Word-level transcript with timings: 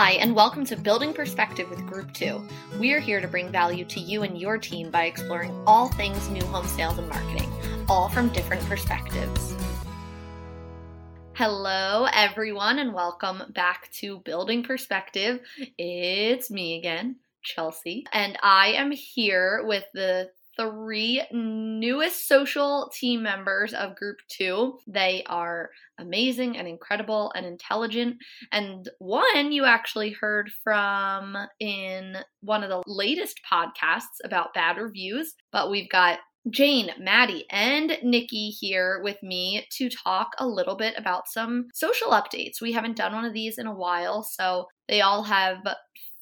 Hi, 0.00 0.12
and 0.12 0.32
welcome 0.32 0.64
to 0.66 0.76
Building 0.76 1.12
Perspective 1.12 1.68
with 1.68 1.84
Group 1.84 2.12
2. 2.12 2.40
We 2.78 2.92
are 2.92 3.00
here 3.00 3.20
to 3.20 3.26
bring 3.26 3.50
value 3.50 3.84
to 3.86 3.98
you 3.98 4.22
and 4.22 4.38
your 4.38 4.56
team 4.56 4.92
by 4.92 5.06
exploring 5.06 5.50
all 5.66 5.88
things 5.88 6.28
new 6.28 6.44
home 6.44 6.68
sales 6.68 6.98
and 6.98 7.08
marketing, 7.08 7.52
all 7.88 8.08
from 8.08 8.28
different 8.28 8.64
perspectives. 8.66 9.56
Hello, 11.32 12.06
everyone, 12.12 12.78
and 12.78 12.94
welcome 12.94 13.42
back 13.48 13.90
to 13.94 14.20
Building 14.20 14.62
Perspective. 14.62 15.40
It's 15.76 16.48
me 16.48 16.78
again, 16.78 17.16
Chelsea, 17.42 18.06
and 18.12 18.38
I 18.40 18.74
am 18.74 18.92
here 18.92 19.64
with 19.66 19.84
the 19.94 20.30
three 20.58 21.22
newest 21.32 22.26
social 22.26 22.90
team 22.94 23.22
members 23.22 23.72
of 23.72 23.96
Group 23.96 24.18
2. 24.28 24.78
They 24.86 25.22
are 25.26 25.70
amazing 25.98 26.56
and 26.56 26.66
incredible 26.66 27.32
and 27.34 27.46
intelligent. 27.46 28.16
And 28.52 28.88
one 28.98 29.52
you 29.52 29.64
actually 29.64 30.10
heard 30.10 30.50
from 30.64 31.36
in 31.60 32.16
one 32.40 32.62
of 32.62 32.70
the 32.70 32.82
latest 32.86 33.40
podcasts 33.50 34.18
about 34.24 34.54
bad 34.54 34.76
reviews, 34.78 35.34
but 35.52 35.70
we've 35.70 35.90
got 35.90 36.18
Jane, 36.50 36.90
Maddie, 36.98 37.44
and 37.50 37.98
Nikki 38.02 38.50
here 38.50 39.00
with 39.02 39.22
me 39.22 39.66
to 39.72 39.90
talk 39.90 40.30
a 40.38 40.46
little 40.46 40.76
bit 40.76 40.94
about 40.96 41.28
some 41.28 41.66
social 41.74 42.10
updates. 42.10 42.60
We 42.60 42.72
haven't 42.72 42.96
done 42.96 43.12
one 43.12 43.24
of 43.24 43.34
these 43.34 43.58
in 43.58 43.66
a 43.66 43.74
while, 43.74 44.22
so 44.22 44.66
they 44.88 45.02
all 45.02 45.22
have 45.24 45.58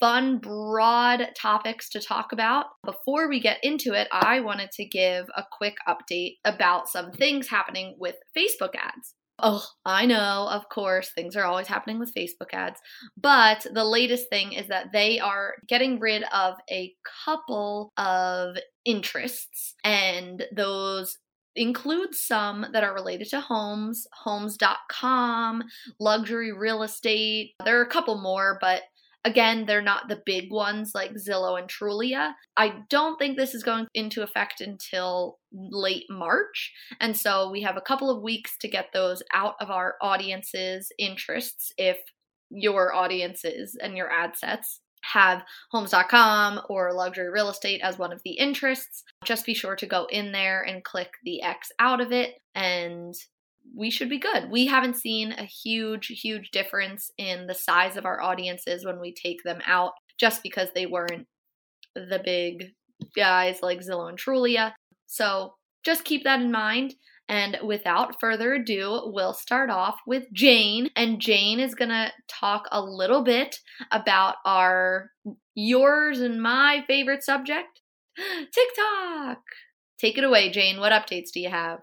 fun, 0.01 0.39
broad 0.39 1.31
topics 1.37 1.89
to 1.91 2.01
talk 2.01 2.33
about. 2.33 2.67
Before 2.85 3.29
we 3.29 3.41
get 3.41 3.59
into 3.63 3.93
it, 3.93 4.09
I 4.13 4.41
wanted 4.41 4.71
to 4.73 4.85
give 4.85 5.27
a 5.37 5.45
quick 5.57 5.77
update 5.89 6.37
about 6.45 6.89
some 6.89 7.13
things 7.13 7.49
happening 7.49 7.97
with 7.99 8.17
Facebook 8.37 8.75
ads. 8.75 9.15
Oh, 9.39 9.67
I 9.85 10.07
know, 10.07 10.49
of 10.51 10.69
course, 10.71 11.11
things 11.11 11.37
are 11.37 11.45
always 11.45 11.67
happening 11.67 11.99
with 11.99 12.15
Facebook 12.15 12.55
ads. 12.55 12.81
But 13.19 13.67
the 13.71 13.85
latest 13.85 14.31
thing 14.31 14.55
is 14.55 14.69
that 14.69 14.93
they 14.95 15.19
are 15.19 15.55
getting 15.69 16.01
rid 16.01 16.25
of 16.33 16.55
a 16.71 16.95
couple 17.25 17.93
of 17.99 18.57
interests, 18.87 19.75
and 19.85 20.47
those 20.55 21.19
include 21.55 22.15
some 22.15 22.67
that 22.73 22.85
are 22.85 22.95
related 22.95 23.29
to 23.31 23.41
homes, 23.41 24.07
homes.com, 24.13 25.65
luxury 26.01 26.53
real 26.53 26.83
estate. 26.83 27.53
There 27.65 27.79
are 27.79 27.85
a 27.85 27.91
couple 27.91 28.21
more, 28.21 28.59
but 28.61 28.83
Again, 29.27 29.67
they're 29.67 29.83
not 29.83 30.09
the 30.09 30.23
big 30.25 30.53
ones 30.53 30.93
like 30.95 31.11
Zillow 31.15 31.59
and 31.59 31.69
Trulia. 31.69 32.35
I 32.57 32.75
don't 32.89 33.19
think 33.19 33.37
this 33.37 33.55
is 33.55 33.65
going 33.65 33.89
into 33.93 34.23
effect 34.23 34.61
until 34.61 35.39
late 35.53 36.05
March. 36.09 36.73
And 37.01 37.17
so 37.17 37.51
we 37.51 37.63
have 37.63 37.77
a 37.77 37.81
couple 37.81 38.09
of 38.09 38.23
weeks 38.23 38.57
to 38.61 38.69
get 38.69 38.91
those 38.93 39.25
out 39.35 39.55
of 39.61 39.69
our 39.69 39.97
audience's 40.01 40.93
interests 40.97 41.73
if 41.77 41.99
your 42.51 42.95
audiences 42.95 43.77
and 43.83 43.97
your 43.97 44.09
ad 44.09 44.37
sets 44.37 44.81
have 45.03 45.43
homes.com 45.73 46.61
or 46.69 46.93
luxury 46.95 47.29
real 47.29 47.51
estate 47.51 47.81
as 47.83 47.99
one 47.99 48.13
of 48.13 48.21
the 48.25 48.39
interests. 48.39 49.03
Just 49.25 49.45
be 49.45 49.55
sure 49.55 49.75
to 49.75 49.87
go 49.87 50.07
in 50.09 50.31
there 50.31 50.63
and 50.63 50.85
click 50.85 51.11
the 51.25 51.43
X 51.43 51.71
out 51.81 52.01
of 52.01 52.13
it 52.13 52.35
and 52.55 53.13
we 53.75 53.91
should 53.91 54.09
be 54.09 54.19
good. 54.19 54.51
We 54.51 54.67
haven't 54.67 54.97
seen 54.97 55.33
a 55.33 55.45
huge, 55.45 56.07
huge 56.07 56.51
difference 56.51 57.11
in 57.19 57.47
the 57.47 57.55
size 57.55 57.97
of 57.97 58.07
our 58.07 58.21
audiences 58.23 58.85
when 58.85 59.01
we 59.01 59.13
take 59.13 59.43
them 59.45 59.61
out 59.67 59.93
just 60.19 60.43
because 60.43 60.69
they 60.75 60.87
weren't 60.87 61.27
the 61.95 62.21
big 62.25 62.73
guys 63.15 63.59
like 63.63 63.81
Zillow 63.81 64.09
and 64.09 64.19
Trulia. 64.19 64.73
So 65.07 65.55
just 65.85 66.05
keep 66.05 66.25
that 66.25 66.41
in 66.41 66.51
mind. 66.51 66.95
And 67.29 67.59
without 67.65 68.21
further 68.21 68.55
ado, 68.55 69.03
we'll 69.07 69.35
start 69.35 69.69
off 69.69 69.97
with 70.07 70.25
Jane. 70.33 70.91
And 70.95 71.21
Jane 71.21 71.59
is 71.59 71.75
going 71.75 71.89
to 71.89 72.13
talk 72.29 72.67
a 72.71 72.81
little 72.81 73.25
bit 73.25 73.59
about 73.91 74.37
our, 74.45 75.11
yours 75.55 76.21
and 76.21 76.41
my 76.41 76.85
favorite 76.87 77.25
subject, 77.25 77.81
TikTok. 78.17 79.39
Take 79.99 80.19
it 80.19 80.25
away, 80.25 80.51
Jane. 80.51 80.79
What 80.79 80.93
updates 80.93 81.31
do 81.33 81.41
you 81.41 81.51
have? 81.51 81.81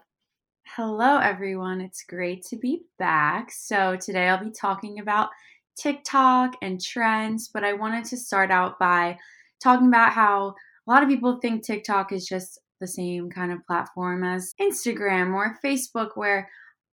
Hello, 0.76 1.18
everyone. 1.18 1.80
It's 1.80 2.02
great 2.02 2.44
to 2.46 2.56
be 2.56 2.80
back. 2.98 3.52
So, 3.52 3.94
today 3.94 4.26
I'll 4.26 4.42
be 4.42 4.50
talking 4.50 4.98
about 4.98 5.28
TikTok 5.78 6.56
and 6.62 6.82
trends, 6.82 7.46
but 7.46 7.62
I 7.62 7.74
wanted 7.74 8.06
to 8.06 8.16
start 8.16 8.50
out 8.50 8.76
by 8.80 9.16
talking 9.62 9.86
about 9.86 10.10
how 10.10 10.48
a 10.48 10.90
lot 10.90 11.04
of 11.04 11.08
people 11.08 11.38
think 11.38 11.62
TikTok 11.62 12.10
is 12.10 12.26
just 12.26 12.58
the 12.80 12.88
same 12.88 13.30
kind 13.30 13.52
of 13.52 13.64
platform 13.68 14.24
as 14.24 14.52
Instagram 14.60 15.32
or 15.32 15.56
Facebook, 15.64 16.16
where 16.16 16.48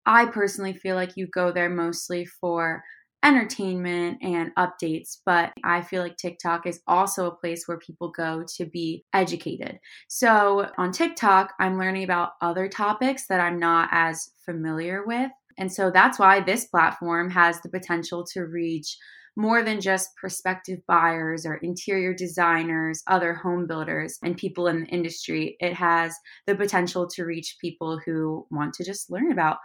I 0.04 0.26
personally 0.26 0.74
feel 0.74 0.94
like 0.94 1.16
you 1.16 1.26
go 1.28 1.50
there 1.50 1.70
mostly 1.70 2.26
for 2.26 2.84
entertainment 3.22 4.18
and 4.22 4.54
updates, 4.56 5.18
but 5.26 5.52
I 5.62 5.82
feel 5.82 6.02
like 6.02 6.16
TikTok 6.16 6.66
is 6.66 6.80
also 6.86 7.26
a 7.26 7.34
place 7.34 7.66
where 7.66 7.78
people 7.78 8.10
go 8.10 8.44
to 8.56 8.64
be 8.64 9.04
educated. 9.12 9.78
So 10.08 10.70
on 10.78 10.92
TikTok, 10.92 11.52
I'm 11.60 11.78
learning 11.78 12.04
about 12.04 12.32
other 12.40 12.68
topics 12.68 13.26
that 13.26 13.40
I'm 13.40 13.58
not 13.58 13.88
as 13.92 14.30
familiar 14.44 15.04
with. 15.04 15.30
And 15.58 15.70
so 15.70 15.90
that's 15.90 16.18
why 16.18 16.40
this 16.40 16.64
platform 16.66 17.30
has 17.30 17.60
the 17.60 17.68
potential 17.68 18.24
to 18.32 18.46
reach 18.46 18.96
more 19.36 19.62
than 19.62 19.80
just 19.80 20.16
prospective 20.16 20.80
buyers 20.86 21.46
or 21.46 21.56
interior 21.56 22.14
designers, 22.14 23.02
other 23.06 23.34
home 23.34 23.66
builders, 23.66 24.18
and 24.22 24.36
people 24.36 24.66
in 24.66 24.82
the 24.82 24.86
industry. 24.86 25.56
It 25.60 25.74
has 25.74 26.14
the 26.46 26.54
potential 26.54 27.06
to 27.08 27.24
reach 27.24 27.56
people 27.60 28.00
who 28.04 28.46
want 28.50 28.74
to 28.74 28.84
just 28.84 29.10
learn 29.10 29.30
about 29.30 29.58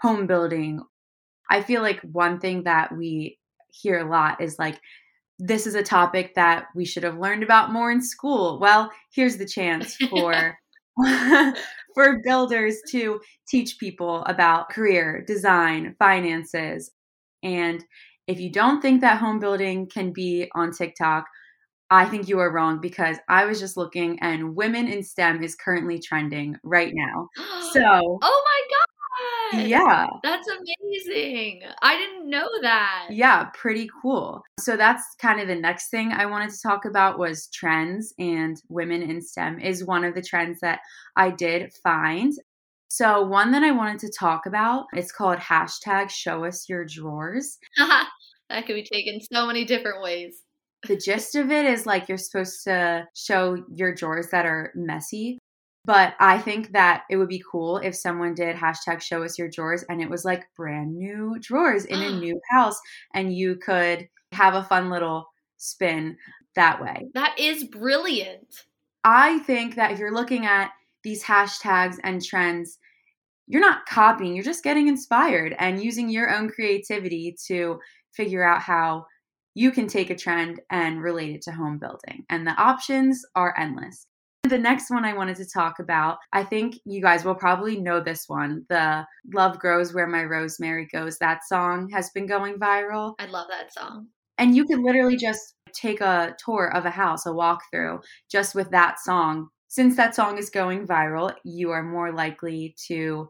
home 0.00 0.26
building 0.26 0.80
I 1.50 1.62
feel 1.62 1.82
like 1.82 2.00
one 2.02 2.40
thing 2.40 2.64
that 2.64 2.96
we 2.96 3.38
hear 3.70 3.98
a 3.98 4.10
lot 4.10 4.40
is 4.40 4.58
like, 4.58 4.80
this 5.38 5.66
is 5.66 5.74
a 5.74 5.82
topic 5.82 6.34
that 6.34 6.66
we 6.74 6.84
should 6.84 7.04
have 7.04 7.18
learned 7.18 7.42
about 7.42 7.72
more 7.72 7.90
in 7.90 8.02
school. 8.02 8.58
Well, 8.58 8.90
here's 9.14 9.36
the 9.36 9.46
chance 9.46 9.96
for 10.10 10.58
for 11.94 12.20
builders 12.24 12.76
to 12.90 13.20
teach 13.48 13.78
people 13.78 14.24
about 14.24 14.70
career, 14.70 15.24
design, 15.26 15.94
finances. 15.98 16.90
And 17.42 17.84
if 18.26 18.40
you 18.40 18.50
don't 18.50 18.80
think 18.80 19.00
that 19.00 19.18
home 19.18 19.38
building 19.38 19.86
can 19.86 20.12
be 20.12 20.50
on 20.54 20.72
TikTok, 20.72 21.26
I 21.90 22.04
think 22.04 22.28
you 22.28 22.38
are 22.40 22.52
wrong 22.52 22.80
because 22.80 23.16
I 23.28 23.46
was 23.46 23.60
just 23.60 23.76
looking 23.76 24.18
and 24.20 24.54
women 24.54 24.88
in 24.88 25.02
STEM 25.02 25.42
is 25.42 25.54
currently 25.54 25.98
trending 25.98 26.56
right 26.62 26.92
now. 26.94 27.28
So, 27.70 27.82
oh 27.84 28.42
my 28.46 28.87
god 29.52 29.66
yeah. 29.66 30.06
That's 30.22 30.48
amazing. 30.48 31.62
I 31.82 31.96
didn't 31.96 32.28
know 32.28 32.48
that. 32.62 33.08
Yeah, 33.10 33.44
pretty 33.54 33.88
cool. 34.02 34.42
So 34.60 34.76
that's 34.76 35.02
kind 35.20 35.40
of 35.40 35.48
the 35.48 35.54
next 35.54 35.90
thing 35.90 36.12
I 36.12 36.26
wanted 36.26 36.50
to 36.50 36.60
talk 36.62 36.84
about 36.84 37.18
was 37.18 37.48
trends 37.48 38.12
and 38.18 38.60
women 38.68 39.02
in 39.02 39.20
STEM 39.20 39.60
is 39.60 39.84
one 39.84 40.04
of 40.04 40.14
the 40.14 40.22
trends 40.22 40.60
that 40.60 40.80
I 41.16 41.30
did 41.30 41.72
find. 41.82 42.32
So 42.88 43.22
one 43.22 43.52
that 43.52 43.62
I 43.62 43.70
wanted 43.70 43.98
to 44.00 44.12
talk 44.18 44.46
about, 44.46 44.86
it's 44.94 45.12
called 45.12 45.38
hashtag 45.38 46.10
show 46.10 46.44
us 46.44 46.68
your 46.68 46.84
drawers. 46.84 47.58
that 47.76 48.66
could 48.66 48.74
be 48.74 48.86
taken 48.90 49.20
so 49.32 49.46
many 49.46 49.64
different 49.64 50.02
ways. 50.02 50.42
The 50.86 50.96
gist 50.96 51.34
of 51.34 51.50
it 51.50 51.66
is 51.66 51.86
like 51.86 52.08
you're 52.08 52.18
supposed 52.18 52.64
to 52.64 53.06
show 53.14 53.62
your 53.74 53.94
drawers 53.94 54.28
that 54.28 54.46
are 54.46 54.72
messy 54.74 55.38
but 55.84 56.14
I 56.20 56.38
think 56.38 56.72
that 56.72 57.04
it 57.08 57.16
would 57.16 57.28
be 57.28 57.42
cool 57.50 57.78
if 57.78 57.94
someone 57.94 58.34
did 58.34 58.56
hashtag 58.56 59.00
show 59.00 59.22
us 59.22 59.38
your 59.38 59.48
drawers 59.48 59.84
and 59.88 60.02
it 60.02 60.10
was 60.10 60.24
like 60.24 60.48
brand 60.56 60.96
new 60.96 61.36
drawers 61.40 61.84
in 61.86 62.02
a 62.02 62.08
ah. 62.08 62.18
new 62.18 62.40
house 62.50 62.78
and 63.14 63.34
you 63.34 63.56
could 63.56 64.08
have 64.32 64.54
a 64.54 64.64
fun 64.64 64.90
little 64.90 65.26
spin 65.56 66.16
that 66.54 66.82
way. 66.82 67.08
That 67.14 67.34
is 67.38 67.64
brilliant. 67.64 68.64
I 69.04 69.38
think 69.40 69.76
that 69.76 69.92
if 69.92 69.98
you're 69.98 70.14
looking 70.14 70.44
at 70.44 70.70
these 71.04 71.22
hashtags 71.22 71.96
and 72.02 72.22
trends, 72.22 72.78
you're 73.46 73.62
not 73.62 73.86
copying, 73.86 74.34
you're 74.34 74.44
just 74.44 74.64
getting 74.64 74.88
inspired 74.88 75.54
and 75.58 75.82
using 75.82 76.10
your 76.10 76.34
own 76.34 76.50
creativity 76.50 77.34
to 77.46 77.78
figure 78.12 78.44
out 78.44 78.60
how 78.60 79.06
you 79.54 79.70
can 79.70 79.86
take 79.86 80.10
a 80.10 80.16
trend 80.16 80.60
and 80.70 81.02
relate 81.02 81.34
it 81.34 81.42
to 81.42 81.52
home 81.52 81.78
building. 81.78 82.24
And 82.28 82.46
the 82.46 82.52
options 82.52 83.24
are 83.34 83.54
endless. 83.58 84.06
The 84.58 84.58
next 84.58 84.90
one 84.90 85.04
I 85.04 85.12
wanted 85.12 85.36
to 85.36 85.48
talk 85.48 85.78
about, 85.78 86.18
I 86.32 86.42
think 86.42 86.80
you 86.84 87.02
guys 87.02 87.24
will 87.24 87.34
probably 87.34 87.78
know 87.78 88.00
this 88.00 88.28
one. 88.28 88.64
The 88.68 89.06
Love 89.32 89.58
Grows 89.58 89.92
Where 89.92 90.06
My 90.06 90.24
Rosemary 90.24 90.88
Goes. 90.90 91.18
That 91.18 91.46
song 91.46 91.90
has 91.90 92.10
been 92.10 92.26
going 92.26 92.54
viral. 92.54 93.14
I 93.18 93.26
love 93.26 93.46
that 93.50 93.72
song. 93.72 94.08
And 94.38 94.56
you 94.56 94.64
can 94.64 94.82
literally 94.82 95.16
just 95.16 95.54
take 95.74 96.00
a 96.00 96.34
tour 96.42 96.72
of 96.74 96.86
a 96.86 96.90
house, 96.90 97.26
a 97.26 97.30
walkthrough, 97.30 98.00
just 98.30 98.54
with 98.54 98.70
that 98.70 98.98
song. 99.00 99.48
Since 99.68 99.96
that 99.96 100.14
song 100.14 100.38
is 100.38 100.48
going 100.48 100.86
viral, 100.86 101.34
you 101.44 101.70
are 101.70 101.82
more 101.82 102.12
likely 102.12 102.74
to 102.86 103.28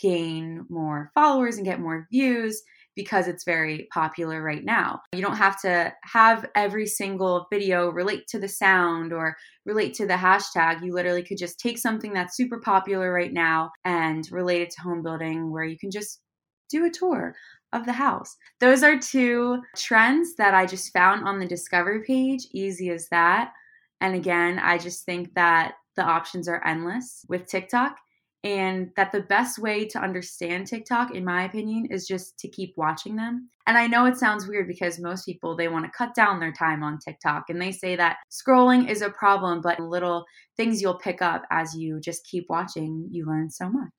gain 0.00 0.66
more 0.68 1.10
followers 1.14 1.56
and 1.56 1.64
get 1.64 1.80
more 1.80 2.06
views 2.10 2.62
because 2.94 3.28
it's 3.28 3.44
very 3.44 3.88
popular 3.92 4.42
right 4.42 4.64
now. 4.64 5.00
You 5.14 5.22
don't 5.22 5.36
have 5.36 5.60
to 5.62 5.92
have 6.04 6.48
every 6.54 6.86
single 6.86 7.46
video 7.50 7.88
relate 7.88 8.26
to 8.28 8.38
the 8.38 8.48
sound 8.48 9.12
or 9.12 9.36
relate 9.64 9.94
to 9.94 10.06
the 10.06 10.14
hashtag. 10.14 10.84
You 10.84 10.92
literally 10.92 11.22
could 11.22 11.38
just 11.38 11.58
take 11.58 11.78
something 11.78 12.12
that's 12.12 12.36
super 12.36 12.60
popular 12.60 13.12
right 13.12 13.32
now 13.32 13.70
and 13.84 14.28
relate 14.30 14.62
it 14.62 14.70
to 14.72 14.82
home 14.82 15.02
building 15.02 15.50
where 15.50 15.64
you 15.64 15.78
can 15.78 15.90
just 15.90 16.20
do 16.68 16.84
a 16.84 16.90
tour 16.90 17.34
of 17.72 17.86
the 17.86 17.92
house. 17.92 18.36
Those 18.60 18.82
are 18.82 18.98
two 18.98 19.62
trends 19.76 20.36
that 20.36 20.54
I 20.54 20.66
just 20.66 20.92
found 20.92 21.26
on 21.26 21.38
the 21.38 21.46
discovery 21.46 22.02
page. 22.06 22.46
Easy 22.52 22.90
as 22.90 23.08
that. 23.10 23.52
And 24.00 24.14
again, 24.14 24.58
I 24.58 24.78
just 24.78 25.04
think 25.04 25.34
that 25.34 25.74
the 25.96 26.02
options 26.02 26.48
are 26.48 26.64
endless 26.66 27.24
with 27.28 27.46
TikTok 27.46 27.96
and 28.44 28.90
that 28.96 29.12
the 29.12 29.20
best 29.22 29.58
way 29.58 29.86
to 29.86 30.00
understand 30.00 30.66
TikTok 30.66 31.14
in 31.14 31.24
my 31.24 31.44
opinion 31.44 31.86
is 31.90 32.06
just 32.06 32.38
to 32.40 32.48
keep 32.48 32.74
watching 32.76 33.14
them. 33.14 33.48
And 33.66 33.78
I 33.78 33.86
know 33.86 34.06
it 34.06 34.16
sounds 34.16 34.48
weird 34.48 34.66
because 34.66 34.98
most 34.98 35.24
people 35.24 35.56
they 35.56 35.68
want 35.68 35.84
to 35.84 35.90
cut 35.96 36.14
down 36.14 36.40
their 36.40 36.52
time 36.52 36.82
on 36.82 36.98
TikTok 36.98 37.44
and 37.48 37.62
they 37.62 37.70
say 37.70 37.94
that 37.96 38.16
scrolling 38.30 38.88
is 38.88 39.02
a 39.02 39.10
problem 39.10 39.60
but 39.60 39.78
little 39.78 40.24
things 40.56 40.82
you'll 40.82 40.98
pick 40.98 41.22
up 41.22 41.44
as 41.50 41.76
you 41.76 42.00
just 42.00 42.26
keep 42.26 42.46
watching, 42.48 43.08
you 43.10 43.26
learn 43.26 43.48
so 43.48 43.68
much. 43.68 43.92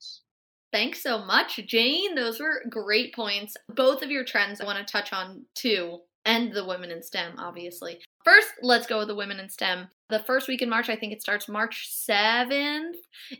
Thanks 0.73 1.01
so 1.01 1.23
much, 1.23 1.59
Jane. 1.67 2.15
Those 2.15 2.39
were 2.39 2.63
great 2.69 3.13
points. 3.13 3.55
Both 3.69 4.01
of 4.01 4.09
your 4.09 4.25
trends 4.25 4.59
I 4.59 4.65
want 4.65 4.85
to 4.85 4.91
touch 4.91 5.13
on 5.13 5.45
too 5.55 5.99
and 6.25 6.53
the 6.53 6.65
women 6.65 6.91
in 6.91 7.03
STEM, 7.03 7.33
obviously. 7.37 7.99
First, 8.23 8.49
let's 8.61 8.87
go 8.87 8.99
with 8.99 9.09
the 9.09 9.15
women 9.15 9.39
in 9.39 9.49
STEM. 9.49 9.87
The 10.09 10.19
first 10.19 10.47
week 10.47 10.61
in 10.61 10.69
March, 10.69 10.89
I 10.89 10.95
think 10.95 11.11
it 11.11 11.21
starts 11.21 11.49
March 11.49 11.89
7th, 12.09 12.93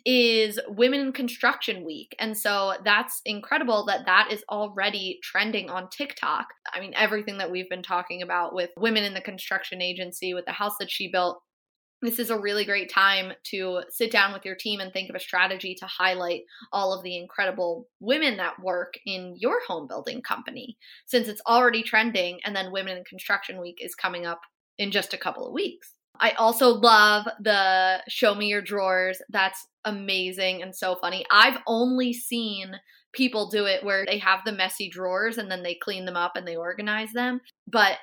is 0.06 0.60
Women 0.68 1.00
in 1.00 1.14
Construction 1.14 1.86
Week. 1.86 2.16
And 2.20 2.38
so 2.38 2.74
that's 2.84 3.22
incredible 3.26 3.86
that 3.86 4.06
that 4.06 4.30
is 4.32 4.44
already 4.50 5.20
trending 5.24 5.70
on 5.70 5.90
TikTok. 5.90 6.48
I 6.74 6.80
mean, 6.80 6.94
everything 6.96 7.38
that 7.38 7.52
we've 7.52 7.70
been 7.70 7.84
talking 7.84 8.22
about 8.22 8.54
with 8.54 8.72
women 8.76 9.04
in 9.04 9.14
the 9.14 9.22
construction 9.22 9.82
agency, 9.82 10.34
with 10.34 10.46
the 10.46 10.52
house 10.52 10.76
that 10.80 10.92
she 10.92 11.10
built, 11.10 11.42
this 12.04 12.20
is 12.20 12.30
a 12.30 12.38
really 12.38 12.66
great 12.66 12.92
time 12.92 13.32
to 13.46 13.82
sit 13.90 14.12
down 14.12 14.34
with 14.34 14.44
your 14.44 14.56
team 14.56 14.82
and 14.82 14.92
think 14.92 15.10
of 15.10 15.16
a 15.16 15.20
strategy 15.20 15.74
to 15.74 15.86
highlight 15.86 16.42
all 16.72 16.94
of 16.94 17.02
the 17.02 17.18
incredible 17.18 17.88
women 18.02 18.38
that 18.38 18.62
work 18.62 18.96
in 19.06 19.36
your 19.38 19.62
home 19.66 19.88
building 19.88 20.22
company 20.22 20.78
since 21.06 21.30
it's 21.30 21.42
already 21.48 21.82
trending 21.82 22.40
and 22.44 22.56
then 22.56 22.72
women 22.74 22.98
in 22.98 23.04
construction 23.06 23.60
week 23.60 23.80
is 23.82 23.96
coming 23.96 24.26
up 24.26 24.42
in 24.78 24.92
just 24.92 25.14
a 25.14 25.18
couple 25.18 25.48
of 25.48 25.54
weeks. 25.54 25.94
I 26.20 26.32
also 26.32 26.76
love 26.76 27.26
the 27.40 28.04
show 28.10 28.36
me 28.36 28.48
your 28.48 28.62
drawers. 28.62 29.20
That's 29.30 29.66
amazing 29.86 30.62
and 30.62 30.76
so 30.76 30.98
funny. 31.02 31.26
I've 31.32 31.58
only 31.68 32.14
seen 32.14 32.76
people 33.14 33.50
do 33.50 33.66
it 33.66 33.84
where 33.84 34.06
they 34.06 34.18
have 34.18 34.42
the 34.46 34.52
messy 34.52 34.90
drawers 34.90 35.38
and 35.38 35.50
then 35.50 35.64
they 35.64 35.76
clean 35.76 36.06
them 36.06 36.18
up 36.18 36.36
and 36.36 36.48
they 36.48 36.56
organize 36.56 37.14
them 37.14 37.40
but 37.68 37.98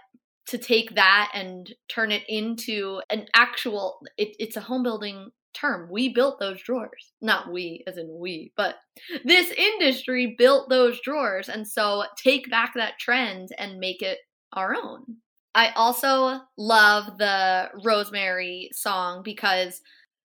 to 0.49 0.59
take 0.59 0.95
that 0.95 1.31
and 1.35 1.73
turn 1.89 2.11
it 2.11 2.23
into 2.29 3.01
an 3.11 3.27
actual 3.35 4.01
it, 4.17 4.35
it's 4.39 4.57
a 4.57 4.61
home 4.61 4.83
building 4.83 5.31
term. 5.53 5.89
We 5.91 6.13
built 6.13 6.39
those 6.39 6.63
drawers. 6.63 7.13
Not 7.21 7.53
we 7.53 7.85
as 7.87 7.97
in 7.97 8.09
we 8.19 8.53
but 8.57 8.77
this 9.25 9.51
industry 9.51 10.35
built 10.39 10.69
those 10.69 11.01
drawers 11.01 11.49
and 11.49 11.67
so 11.67 12.05
take 12.17 12.51
back 12.51 12.73
that 12.75 12.99
trend 12.99 13.51
and 13.59 13.79
make 13.79 14.03
it 14.03 14.19
our 14.53 14.75
own. 14.75 15.17
I 15.55 15.71
also 15.71 16.41
love 16.57 17.19
the 17.19 17.71
rosemary 17.85 18.71
song 18.73 19.23
because 19.25 19.81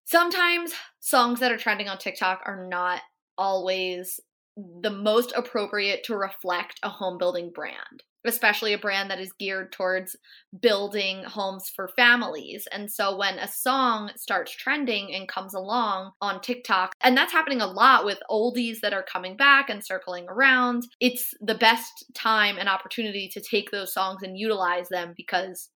sometimes 0.05 0.73
songs 0.99 1.39
that 1.39 1.51
are 1.51 1.57
trending 1.57 1.89
on 1.89 1.97
tiktok 1.97 2.41
are 2.45 2.67
not 2.67 3.01
always 3.37 4.19
the 4.57 4.91
most 4.91 5.33
appropriate 5.35 6.03
to 6.05 6.15
reflect 6.15 6.79
a 6.83 6.89
home 6.89 7.17
building 7.17 7.51
brand 7.53 8.03
especially 8.27 8.73
a 8.73 8.77
brand 8.77 9.09
that 9.09 9.19
is 9.19 9.33
geared 9.33 9.71
towards 9.71 10.15
building 10.59 11.23
homes 11.23 11.71
for 11.75 11.89
families. 11.95 12.67
And 12.71 12.91
so 12.91 13.15
when 13.15 13.37
a 13.37 13.47
song 13.47 14.11
starts 14.15 14.51
trending 14.51 15.13
and 15.13 15.27
comes 15.27 15.53
along 15.53 16.11
on 16.21 16.41
TikTok, 16.41 16.93
and 17.01 17.15
that's 17.15 17.31
happening 17.31 17.61
a 17.61 17.67
lot 17.67 18.05
with 18.05 18.19
oldies 18.29 18.79
that 18.81 18.93
are 18.93 19.05
coming 19.11 19.37
back 19.37 19.69
and 19.69 19.85
circling 19.85 20.25
around, 20.27 20.87
it's 20.99 21.33
the 21.39 21.55
best 21.55 22.05
time 22.13 22.57
and 22.57 22.69
opportunity 22.69 23.29
to 23.33 23.41
take 23.41 23.71
those 23.71 23.93
songs 23.93 24.21
and 24.23 24.37
utilize 24.37 24.89
them 24.89 25.13
because 25.15 25.69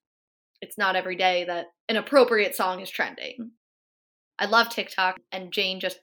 it's 0.62 0.78
not 0.78 0.96
every 0.96 1.16
day 1.16 1.46
that 1.46 1.68
an 1.88 1.96
appropriate 1.96 2.56
song 2.56 2.82
is 2.82 2.90
trending. 2.90 3.52
I 4.38 4.46
love 4.46 4.70
TikTok, 4.70 5.18
and 5.34 5.52
Jane 5.52 5.82
just 5.82 6.00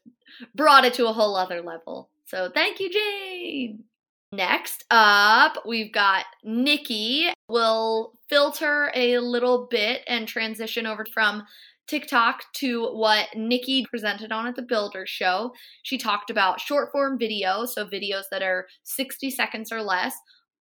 brought 0.55 0.84
it 0.84 0.93
to 0.94 1.08
a 1.08 1.12
whole 1.12 1.37
other 1.37 1.62
level. 1.62 2.11
So 2.26 2.50
thank 2.52 2.81
you, 2.81 2.90
Jane. 2.90 3.84
Next 4.32 4.84
up, 4.90 5.62
we've 5.67 5.93
got 5.93 6.25
Nikki. 6.43 7.28
We'll 7.49 8.12
filter 8.28 8.90
a 8.94 9.19
little 9.19 9.69
bit 9.70 10.02
and 10.08 10.26
transition 10.26 10.87
over 10.87 11.06
from 11.14 11.44
TikTok 11.87 12.43
to 12.55 12.88
what 12.88 13.28
Nikki 13.37 13.87
presented 13.88 14.32
on 14.32 14.49
at 14.49 14.56
the 14.56 14.62
Builder 14.62 15.06
Show. 15.06 15.52
She 15.84 15.99
talked 15.99 16.31
about 16.31 16.61
short 16.61 16.90
form 16.90 17.17
videos, 17.17 17.69
so 17.69 17.87
videos 17.87 18.25
that 18.32 18.43
are 18.43 18.67
60 18.82 19.31
seconds 19.31 19.70
or 19.70 19.82
less. 19.82 20.14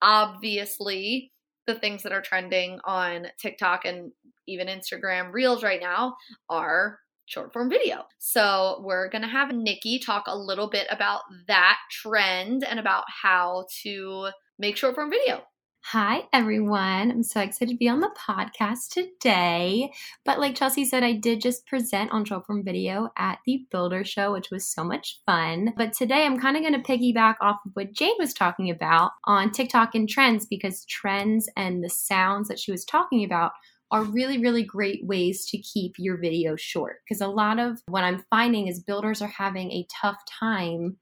Obviously, 0.03 1.31
the 1.65 1.73
things 1.73 2.03
that 2.03 2.11
are 2.11 2.21
trending 2.21 2.79
on 2.85 3.25
TikTok 3.41 3.85
and 3.85 4.11
even 4.47 4.67
Instagram 4.67 5.33
Reels 5.33 5.63
right 5.63 5.81
now 5.81 6.15
are 6.47 6.99
short 7.25 7.53
form 7.53 7.69
video. 7.69 8.05
So 8.19 8.81
we're 8.83 9.09
going 9.09 9.23
to 9.23 9.27
have 9.27 9.53
Nikki 9.53 9.99
talk 9.99 10.25
a 10.27 10.37
little 10.37 10.69
bit 10.69 10.87
about 10.89 11.21
that 11.47 11.77
trend 11.91 12.63
and 12.63 12.79
about 12.79 13.05
how 13.21 13.65
to 13.83 14.29
make 14.57 14.77
short 14.77 14.95
form 14.95 15.09
video. 15.09 15.43
Hi, 15.89 16.23
everyone. 16.33 17.11
I'm 17.11 17.21
so 17.21 17.41
excited 17.41 17.71
to 17.71 17.77
be 17.77 17.87
on 17.87 17.99
the 17.99 18.09
podcast 18.27 18.89
today. 18.89 19.91
But 20.23 20.39
like 20.39 20.55
Chelsea 20.55 20.83
said, 20.83 21.03
I 21.03 21.13
did 21.13 21.41
just 21.41 21.67
present 21.67 22.11
on 22.11 22.25
short 22.25 22.47
form 22.47 22.63
video 22.63 23.09
at 23.19 23.37
the 23.45 23.67
Builder 23.69 24.03
Show, 24.03 24.31
which 24.31 24.49
was 24.49 24.67
so 24.67 24.83
much 24.83 25.21
fun. 25.27 25.75
But 25.77 25.93
today 25.93 26.25
I'm 26.25 26.39
kind 26.39 26.57
of 26.57 26.63
going 26.63 26.73
to 26.73 26.79
piggyback 26.79 27.35
off 27.39 27.59
of 27.63 27.71
what 27.75 27.93
Jane 27.93 28.15
was 28.17 28.33
talking 28.33 28.71
about 28.71 29.11
on 29.25 29.51
TikTok 29.51 29.93
and 29.93 30.09
trends 30.09 30.47
because 30.47 30.85
trends 30.85 31.47
and 31.55 31.83
the 31.83 31.89
sounds 31.91 32.47
that 32.47 32.57
she 32.57 32.71
was 32.71 32.83
talking 32.83 33.23
about 33.23 33.51
are 33.95 34.03
really, 34.03 34.37
really 34.37 34.63
great 34.63 35.05
ways 35.05 35.45
to 35.45 35.57
keep 35.57 35.93
your 35.97 36.17
video 36.17 36.57
short. 36.57 36.97
Because 37.07 37.21
a 37.21 37.27
lot 37.27 37.59
of 37.59 37.79
what 37.87 38.03
I'm 38.03 38.25
finding 38.29 38.67
is 38.67 38.83
builders 38.83 39.21
are 39.21 39.29
having 39.29 39.71
a 39.71 39.87
tough 40.01 40.17
time 40.27 40.97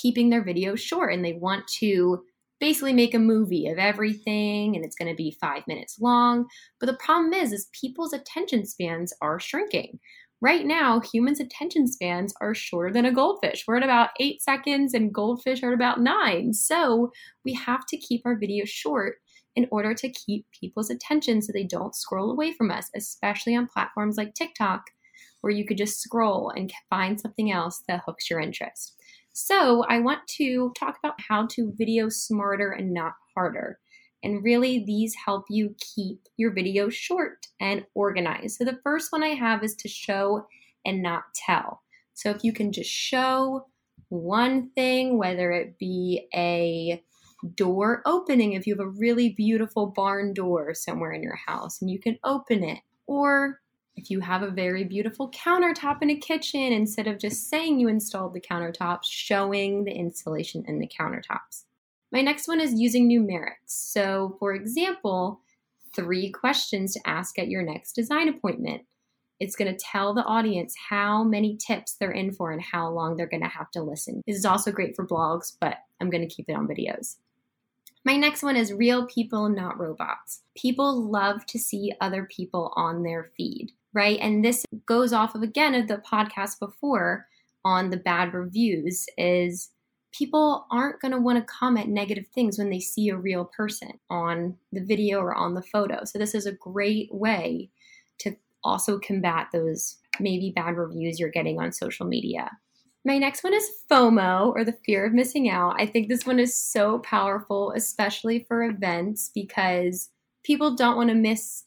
keeping 0.00 0.30
their 0.30 0.44
videos 0.44 0.78
short 0.78 1.12
and 1.12 1.24
they 1.24 1.32
want 1.32 1.66
to 1.80 2.22
basically 2.60 2.92
make 2.92 3.14
a 3.14 3.18
movie 3.18 3.66
of 3.66 3.78
everything 3.78 4.76
and 4.76 4.84
it's 4.84 4.94
going 4.94 5.10
to 5.10 5.16
be 5.16 5.36
five 5.40 5.64
minutes 5.66 5.98
long. 6.00 6.46
But 6.78 6.86
the 6.86 6.98
problem 7.04 7.32
is, 7.32 7.52
is 7.52 7.68
people's 7.72 8.12
attention 8.12 8.64
spans 8.64 9.12
are 9.20 9.40
shrinking. 9.40 9.98
Right 10.40 10.64
now, 10.64 11.00
humans' 11.00 11.40
attention 11.40 11.88
spans 11.88 12.32
are 12.40 12.54
shorter 12.54 12.92
than 12.92 13.06
a 13.06 13.12
goldfish. 13.12 13.64
We're 13.66 13.78
at 13.78 13.82
about 13.82 14.10
eight 14.20 14.40
seconds 14.40 14.94
and 14.94 15.12
goldfish 15.12 15.64
are 15.64 15.72
at 15.72 15.74
about 15.74 16.00
nine. 16.00 16.52
So 16.52 17.10
we 17.44 17.54
have 17.54 17.86
to 17.88 17.96
keep 17.96 18.22
our 18.24 18.38
videos 18.38 18.68
short 18.68 19.16
in 19.56 19.66
order 19.70 19.94
to 19.94 20.12
keep 20.12 20.46
people's 20.58 20.90
attention 20.90 21.42
so 21.42 21.50
they 21.52 21.64
don't 21.64 21.96
scroll 21.96 22.30
away 22.30 22.52
from 22.52 22.70
us, 22.70 22.90
especially 22.94 23.56
on 23.56 23.66
platforms 23.66 24.16
like 24.16 24.34
TikTok, 24.34 24.82
where 25.40 25.52
you 25.52 25.64
could 25.64 25.78
just 25.78 26.00
scroll 26.00 26.50
and 26.50 26.72
find 26.90 27.18
something 27.18 27.50
else 27.50 27.82
that 27.88 28.02
hooks 28.06 28.30
your 28.30 28.40
interest. 28.40 28.94
So, 29.32 29.84
I 29.88 29.98
want 29.98 30.20
to 30.38 30.72
talk 30.78 30.96
about 31.02 31.20
how 31.28 31.46
to 31.48 31.72
video 31.76 32.08
smarter 32.08 32.70
and 32.70 32.94
not 32.94 33.12
harder. 33.34 33.78
And 34.22 34.42
really, 34.42 34.82
these 34.84 35.14
help 35.26 35.44
you 35.50 35.74
keep 35.78 36.20
your 36.38 36.52
video 36.52 36.88
short 36.88 37.46
and 37.60 37.84
organized. 37.94 38.56
So, 38.56 38.64
the 38.64 38.80
first 38.82 39.12
one 39.12 39.22
I 39.22 39.34
have 39.34 39.62
is 39.62 39.74
to 39.76 39.88
show 39.88 40.46
and 40.86 41.02
not 41.02 41.24
tell. 41.34 41.82
So, 42.14 42.30
if 42.30 42.44
you 42.44 42.52
can 42.52 42.72
just 42.72 42.90
show 42.90 43.66
one 44.08 44.70
thing, 44.70 45.18
whether 45.18 45.52
it 45.52 45.78
be 45.78 46.28
a 46.34 47.02
door 47.54 48.02
opening 48.06 48.52
if 48.52 48.66
you 48.66 48.74
have 48.74 48.86
a 48.86 48.90
really 48.90 49.30
beautiful 49.30 49.86
barn 49.86 50.34
door 50.34 50.74
somewhere 50.74 51.12
in 51.12 51.22
your 51.22 51.38
house 51.46 51.80
and 51.80 51.90
you 51.90 51.98
can 51.98 52.18
open 52.24 52.64
it. 52.64 52.80
Or 53.06 53.60
if 53.96 54.10
you 54.10 54.20
have 54.20 54.42
a 54.42 54.50
very 54.50 54.84
beautiful 54.84 55.30
countertop 55.30 56.02
in 56.02 56.10
a 56.10 56.16
kitchen, 56.16 56.72
instead 56.72 57.06
of 57.06 57.18
just 57.18 57.48
saying 57.48 57.80
you 57.80 57.88
installed 57.88 58.34
the 58.34 58.40
countertops, 58.40 59.04
showing 59.04 59.84
the 59.84 59.92
installation 59.92 60.64
in 60.66 60.78
the 60.78 60.88
countertops. 60.88 61.64
My 62.12 62.20
next 62.20 62.46
one 62.46 62.60
is 62.60 62.74
using 62.74 63.08
numerics. 63.08 63.52
So, 63.66 64.36
for 64.38 64.54
example, 64.54 65.40
three 65.94 66.30
questions 66.30 66.92
to 66.94 67.00
ask 67.06 67.38
at 67.38 67.48
your 67.48 67.62
next 67.62 67.94
design 67.94 68.28
appointment. 68.28 68.82
It's 69.40 69.56
going 69.56 69.74
to 69.74 69.78
tell 69.78 70.14
the 70.14 70.24
audience 70.24 70.74
how 70.88 71.22
many 71.24 71.58
tips 71.58 71.96
they're 71.98 72.10
in 72.10 72.32
for 72.32 72.52
and 72.52 72.62
how 72.62 72.90
long 72.90 73.16
they're 73.16 73.26
going 73.26 73.42
to 73.42 73.48
have 73.48 73.70
to 73.72 73.82
listen. 73.82 74.22
This 74.26 74.36
is 74.36 74.46
also 74.46 74.72
great 74.72 74.96
for 74.96 75.06
blogs, 75.06 75.52
but 75.60 75.76
I'm 76.00 76.10
going 76.10 76.26
to 76.26 76.34
keep 76.34 76.48
it 76.48 76.54
on 76.54 76.68
videos. 76.68 77.16
My 78.06 78.16
next 78.16 78.44
one 78.44 78.54
is 78.54 78.72
real 78.72 79.04
people, 79.06 79.48
not 79.48 79.80
robots. 79.80 80.42
People 80.56 81.10
love 81.10 81.44
to 81.46 81.58
see 81.58 81.92
other 82.00 82.28
people 82.30 82.72
on 82.76 83.02
their 83.02 83.32
feed, 83.36 83.72
right? 83.92 84.16
And 84.20 84.44
this 84.44 84.64
goes 84.86 85.12
off 85.12 85.34
of 85.34 85.42
again 85.42 85.74
of 85.74 85.88
the 85.88 86.00
podcast 86.08 86.60
before 86.60 87.26
on 87.64 87.90
the 87.90 87.96
bad 87.96 88.32
reviews 88.32 89.06
is 89.18 89.70
people 90.12 90.68
aren't 90.70 91.00
going 91.00 91.10
to 91.10 91.18
want 91.18 91.40
to 91.40 91.52
comment 91.52 91.88
negative 91.88 92.26
things 92.32 92.58
when 92.58 92.70
they 92.70 92.78
see 92.78 93.08
a 93.08 93.16
real 93.16 93.44
person 93.44 93.98
on 94.08 94.56
the 94.70 94.84
video 94.84 95.18
or 95.18 95.34
on 95.34 95.54
the 95.54 95.62
photo. 95.62 96.04
So 96.04 96.20
this 96.20 96.36
is 96.36 96.46
a 96.46 96.52
great 96.52 97.12
way 97.12 97.70
to 98.20 98.36
also 98.62 99.00
combat 99.00 99.48
those 99.52 99.96
maybe 100.20 100.52
bad 100.54 100.76
reviews 100.76 101.18
you're 101.18 101.28
getting 101.28 101.58
on 101.58 101.72
social 101.72 102.06
media. 102.06 102.52
My 103.06 103.18
next 103.18 103.44
one 103.44 103.54
is 103.54 103.70
FOMO 103.88 104.52
or 104.52 104.64
the 104.64 104.76
fear 104.84 105.06
of 105.06 105.12
missing 105.12 105.48
out. 105.48 105.80
I 105.80 105.86
think 105.86 106.08
this 106.08 106.26
one 106.26 106.40
is 106.40 106.60
so 106.60 106.98
powerful, 106.98 107.72
especially 107.76 108.44
for 108.48 108.64
events, 108.64 109.30
because 109.32 110.10
people 110.42 110.74
don't 110.74 110.96
want 110.96 111.10
to 111.10 111.14
miss 111.14 111.62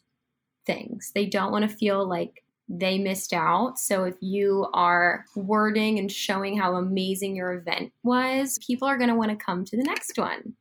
things. 0.65 1.13
They 1.15 1.25
don't 1.25 1.53
want 1.53 1.67
to 1.67 1.73
feel 1.73 2.05
like 2.05 2.43
they 2.67 2.97
missed 2.97 3.31
out. 3.31 3.79
So 3.79 4.03
if 4.03 4.15
you 4.19 4.67
are 4.73 5.23
wording 5.33 5.97
and 5.97 6.11
showing 6.11 6.57
how 6.57 6.75
amazing 6.75 7.37
your 7.37 7.53
event 7.53 7.93
was, 8.03 8.59
people 8.59 8.89
are 8.89 8.97
going 8.97 9.09
to 9.09 9.15
want 9.15 9.31
to 9.31 9.37
come 9.37 9.63
to 9.63 9.77
the 9.77 9.83
next 9.83 10.17
one. 10.17 10.55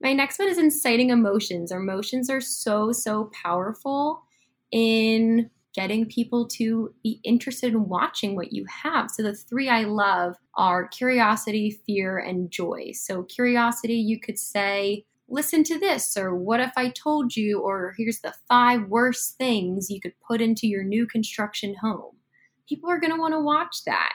My 0.00 0.14
next 0.14 0.38
one 0.38 0.48
is 0.48 0.56
inciting 0.56 1.10
emotions. 1.10 1.70
Our 1.70 1.80
emotions 1.80 2.30
are 2.30 2.40
so, 2.40 2.90
so 2.90 3.30
powerful 3.34 4.22
in 4.70 5.50
getting 5.74 6.06
people 6.06 6.46
to 6.46 6.94
be 7.02 7.20
interested 7.24 7.72
in 7.72 7.88
watching 7.88 8.36
what 8.36 8.52
you 8.52 8.64
have. 8.66 9.10
So 9.10 9.22
the 9.22 9.34
three 9.34 9.68
I 9.68 9.84
love 9.84 10.36
are 10.56 10.88
curiosity, 10.88 11.80
fear, 11.86 12.18
and 12.18 12.50
joy. 12.50 12.90
So 12.92 13.22
curiosity, 13.22 13.94
you 13.94 14.20
could 14.20 14.38
say, 14.38 15.06
listen 15.28 15.64
to 15.64 15.78
this, 15.78 16.16
or 16.16 16.34
what 16.36 16.60
if 16.60 16.72
I 16.76 16.90
told 16.90 17.36
you, 17.36 17.60
or 17.60 17.94
here's 17.96 18.20
the 18.20 18.34
five 18.48 18.88
worst 18.88 19.36
things 19.38 19.88
you 19.88 20.00
could 20.00 20.14
put 20.26 20.42
into 20.42 20.66
your 20.66 20.84
new 20.84 21.06
construction 21.06 21.74
home. 21.80 22.16
People 22.68 22.90
are 22.90 23.00
going 23.00 23.12
to 23.12 23.20
want 23.20 23.32
to 23.32 23.40
watch 23.40 23.84
that. 23.86 24.12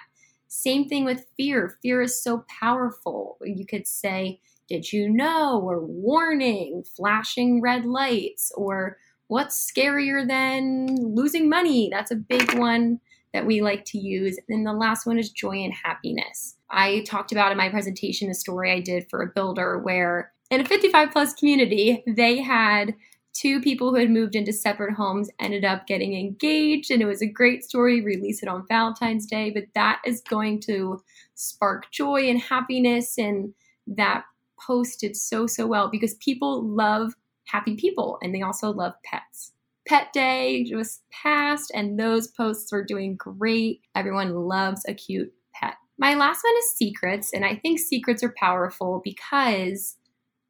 Same 0.47 0.87
thing 0.87 1.05
with 1.05 1.25
fear. 1.35 1.77
Fear 1.81 2.03
is 2.03 2.23
so 2.23 2.45
powerful. 2.47 3.37
You 3.43 3.65
could 3.65 3.87
say, 3.87 4.39
Did 4.69 4.93
you 4.93 5.09
know? 5.09 5.59
or 5.61 5.83
warning, 5.83 6.83
flashing 6.95 7.61
red 7.61 7.85
lights, 7.85 8.51
or 8.55 8.97
what's 9.27 9.71
scarier 9.71 10.27
than 10.27 11.15
losing 11.15 11.49
money? 11.49 11.89
That's 11.91 12.11
a 12.11 12.15
big 12.15 12.57
one 12.57 12.99
that 13.33 13.45
we 13.45 13.61
like 13.61 13.85
to 13.85 13.97
use. 13.97 14.39
And 14.49 14.65
the 14.65 14.73
last 14.73 15.05
one 15.05 15.19
is 15.19 15.29
joy 15.29 15.57
and 15.57 15.73
happiness. 15.73 16.55
I 16.69 17.03
talked 17.05 17.31
about 17.31 17.51
in 17.51 17.57
my 17.57 17.69
presentation 17.69 18.29
a 18.29 18.33
story 18.33 18.71
I 18.71 18.79
did 18.79 19.09
for 19.09 19.21
a 19.21 19.27
builder 19.27 19.77
where 19.79 20.31
in 20.49 20.61
a 20.61 20.65
55 20.65 21.11
plus 21.11 21.33
community, 21.33 22.03
they 22.07 22.41
had 22.41 22.95
two 23.33 23.61
people 23.61 23.91
who 23.91 23.99
had 23.99 24.09
moved 24.09 24.35
into 24.35 24.51
separate 24.51 24.95
homes 24.95 25.29
ended 25.39 25.63
up 25.63 25.85
getting 25.85 26.17
engaged 26.17 26.89
and 26.89 27.01
it 27.01 27.05
was 27.05 27.21
a 27.21 27.27
great 27.27 27.63
story 27.63 28.01
release 28.01 28.41
it 28.41 28.49
on 28.49 28.65
valentine's 28.67 29.27
day 29.27 29.51
but 29.51 29.65
that 29.75 30.01
is 30.05 30.21
going 30.21 30.59
to 30.59 30.99
spark 31.35 31.91
joy 31.91 32.27
and 32.27 32.41
happiness 32.41 33.15
and 33.19 33.53
that 33.85 34.23
posted 34.59 35.15
so 35.15 35.45
so 35.45 35.67
well 35.67 35.87
because 35.87 36.15
people 36.15 36.67
love 36.67 37.13
happy 37.47 37.75
people 37.75 38.17
and 38.21 38.33
they 38.33 38.41
also 38.41 38.71
love 38.71 38.93
pets 39.03 39.53
pet 39.87 40.11
day 40.13 40.63
just 40.63 41.01
passed 41.11 41.71
and 41.73 41.99
those 41.99 42.27
posts 42.27 42.71
were 42.71 42.83
doing 42.83 43.15
great 43.15 43.81
everyone 43.95 44.33
loves 44.33 44.83
a 44.87 44.93
cute 44.93 45.33
pet 45.53 45.75
my 45.97 46.13
last 46.13 46.43
one 46.43 46.57
is 46.59 46.75
secrets 46.75 47.31
and 47.33 47.45
i 47.45 47.55
think 47.55 47.79
secrets 47.79 48.23
are 48.23 48.35
powerful 48.37 49.01
because 49.03 49.97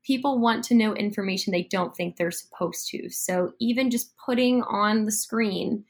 people 0.08 0.40
want 0.40 0.64
to 0.64 0.74
know 0.74 0.96
information 0.96 1.52
they 1.52 1.64
don't 1.64 1.94
think 1.94 2.16
they're 2.16 2.32
supposed 2.32 2.88
to. 2.88 3.10
So 3.10 3.52
even 3.60 3.92
just 3.92 4.16
putting 4.18 4.64
on 4.64 5.04
the 5.04 5.12
screen 5.12 5.84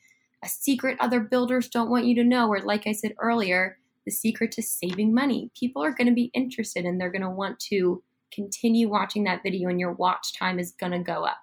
a 0.44 0.48
secret 0.48 0.98
other 1.00 1.20
builders 1.20 1.68
don't 1.68 1.90
want 1.90 2.06
you 2.06 2.16
to 2.16 2.24
know, 2.24 2.48
or 2.48 2.60
like 2.62 2.86
I 2.86 2.92
said 2.92 3.14
earlier, 3.20 3.78
the 4.06 4.12
secret 4.12 4.52
to 4.54 4.62
saving 4.62 5.14
money. 5.14 5.52
People 5.60 5.84
are 5.84 5.94
going 5.94 6.08
to 6.08 6.14
be 6.14 6.32
interested 6.34 6.86
and 6.86 7.00
they're 7.00 7.12
going 7.12 7.24
to 7.24 7.30
want 7.30 7.60
to 7.72 8.04
continue 8.34 8.90
watching 8.90 9.24
that 9.26 9.44
video, 9.44 9.70
and 9.70 9.80
your 9.80 9.94
watch 9.94 10.34
time 10.38 10.60
is 10.60 10.74
going 10.80 10.92
to 10.92 11.00
go 11.00 11.24
up. 11.24 11.38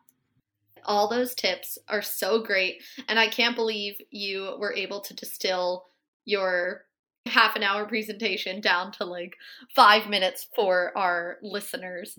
All 0.85 1.09
those 1.09 1.35
tips 1.35 1.79
are 1.89 2.03
so 2.03 2.43
great. 2.43 2.83
And 3.09 3.19
I 3.19 3.29
can't 3.29 3.57
believe 3.57 3.97
you 4.11 4.57
were 4.59 4.75
able 4.75 5.01
to 5.01 5.15
distill 5.15 5.85
your 6.27 6.83
half 7.27 7.57
an 7.57 7.63
hour 7.63 7.87
presentation 7.87 8.61
down 8.61 8.93
to 8.93 9.05
like 9.05 9.35
five 9.75 10.11
minutes 10.11 10.47
for 10.55 10.93
our 10.97 11.39
listeners 11.43 12.19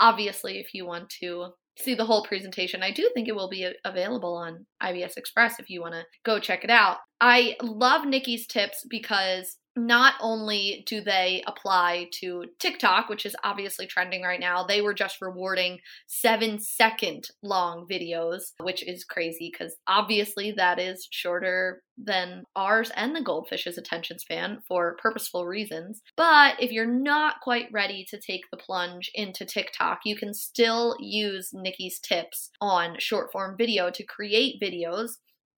obviously, 0.00 0.58
if 0.58 0.74
you 0.74 0.86
want 0.86 1.10
to 1.20 1.48
see 1.78 1.94
the 1.94 2.04
whole 2.04 2.24
presentation, 2.24 2.82
I 2.82 2.90
do 2.90 3.08
think 3.14 3.28
it 3.28 3.36
will 3.36 3.48
be 3.48 3.70
available 3.84 4.34
on 4.34 4.66
IBS 4.82 5.16
Express 5.16 5.60
if 5.60 5.70
you 5.70 5.80
want 5.80 5.94
to 5.94 6.04
go 6.24 6.40
check 6.40 6.64
it 6.64 6.70
out. 6.70 6.98
I 7.20 7.56
love 7.62 8.04
Nikki's 8.04 8.46
tips 8.46 8.84
because 8.88 9.58
not 9.86 10.14
only 10.20 10.84
do 10.86 11.00
they 11.00 11.42
apply 11.46 12.08
to 12.20 12.46
TikTok, 12.58 13.08
which 13.08 13.26
is 13.26 13.36
obviously 13.44 13.86
trending 13.86 14.22
right 14.22 14.40
now, 14.40 14.64
they 14.64 14.80
were 14.80 14.94
just 14.94 15.20
rewarding 15.20 15.78
seven 16.06 16.58
second 16.58 17.28
long 17.42 17.86
videos, 17.90 18.52
which 18.60 18.86
is 18.86 19.04
crazy 19.04 19.50
because 19.52 19.76
obviously 19.86 20.52
that 20.52 20.78
is 20.78 21.08
shorter 21.10 21.82
than 22.02 22.44
ours 22.56 22.90
and 22.96 23.14
the 23.14 23.20
goldfish's 23.20 23.76
attention 23.76 24.18
span 24.18 24.58
for 24.66 24.96
purposeful 25.02 25.46
reasons. 25.46 26.00
But 26.16 26.60
if 26.60 26.72
you're 26.72 26.86
not 26.86 27.40
quite 27.42 27.68
ready 27.72 28.06
to 28.08 28.18
take 28.18 28.42
the 28.50 28.56
plunge 28.56 29.10
into 29.14 29.44
TikTok, 29.44 30.00
you 30.04 30.16
can 30.16 30.32
still 30.32 30.96
use 30.98 31.50
Nikki's 31.52 31.98
tips 32.00 32.50
on 32.60 32.96
short 32.98 33.32
form 33.32 33.56
video 33.56 33.90
to 33.90 34.04
create 34.04 34.60
videos 34.60 35.16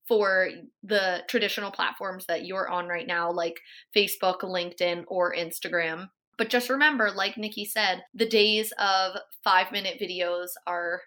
for 0.08 0.48
the 0.82 1.22
traditional 1.28 1.70
platforms 1.70 2.26
that 2.26 2.44
you're 2.44 2.68
on 2.68 2.88
right 2.88 3.06
now, 3.06 3.30
like 3.30 3.60
Facebook, 3.96 4.40
LinkedIn, 4.40 5.04
or 5.06 5.34
Instagram. 5.34 6.08
But 6.38 6.50
just 6.50 6.70
remember, 6.70 7.10
like 7.10 7.36
Nikki 7.36 7.64
said, 7.64 8.02
the 8.14 8.28
days 8.28 8.72
of 8.78 9.16
five 9.44 9.70
minute 9.70 9.98
videos 10.00 10.48
are 10.66 11.02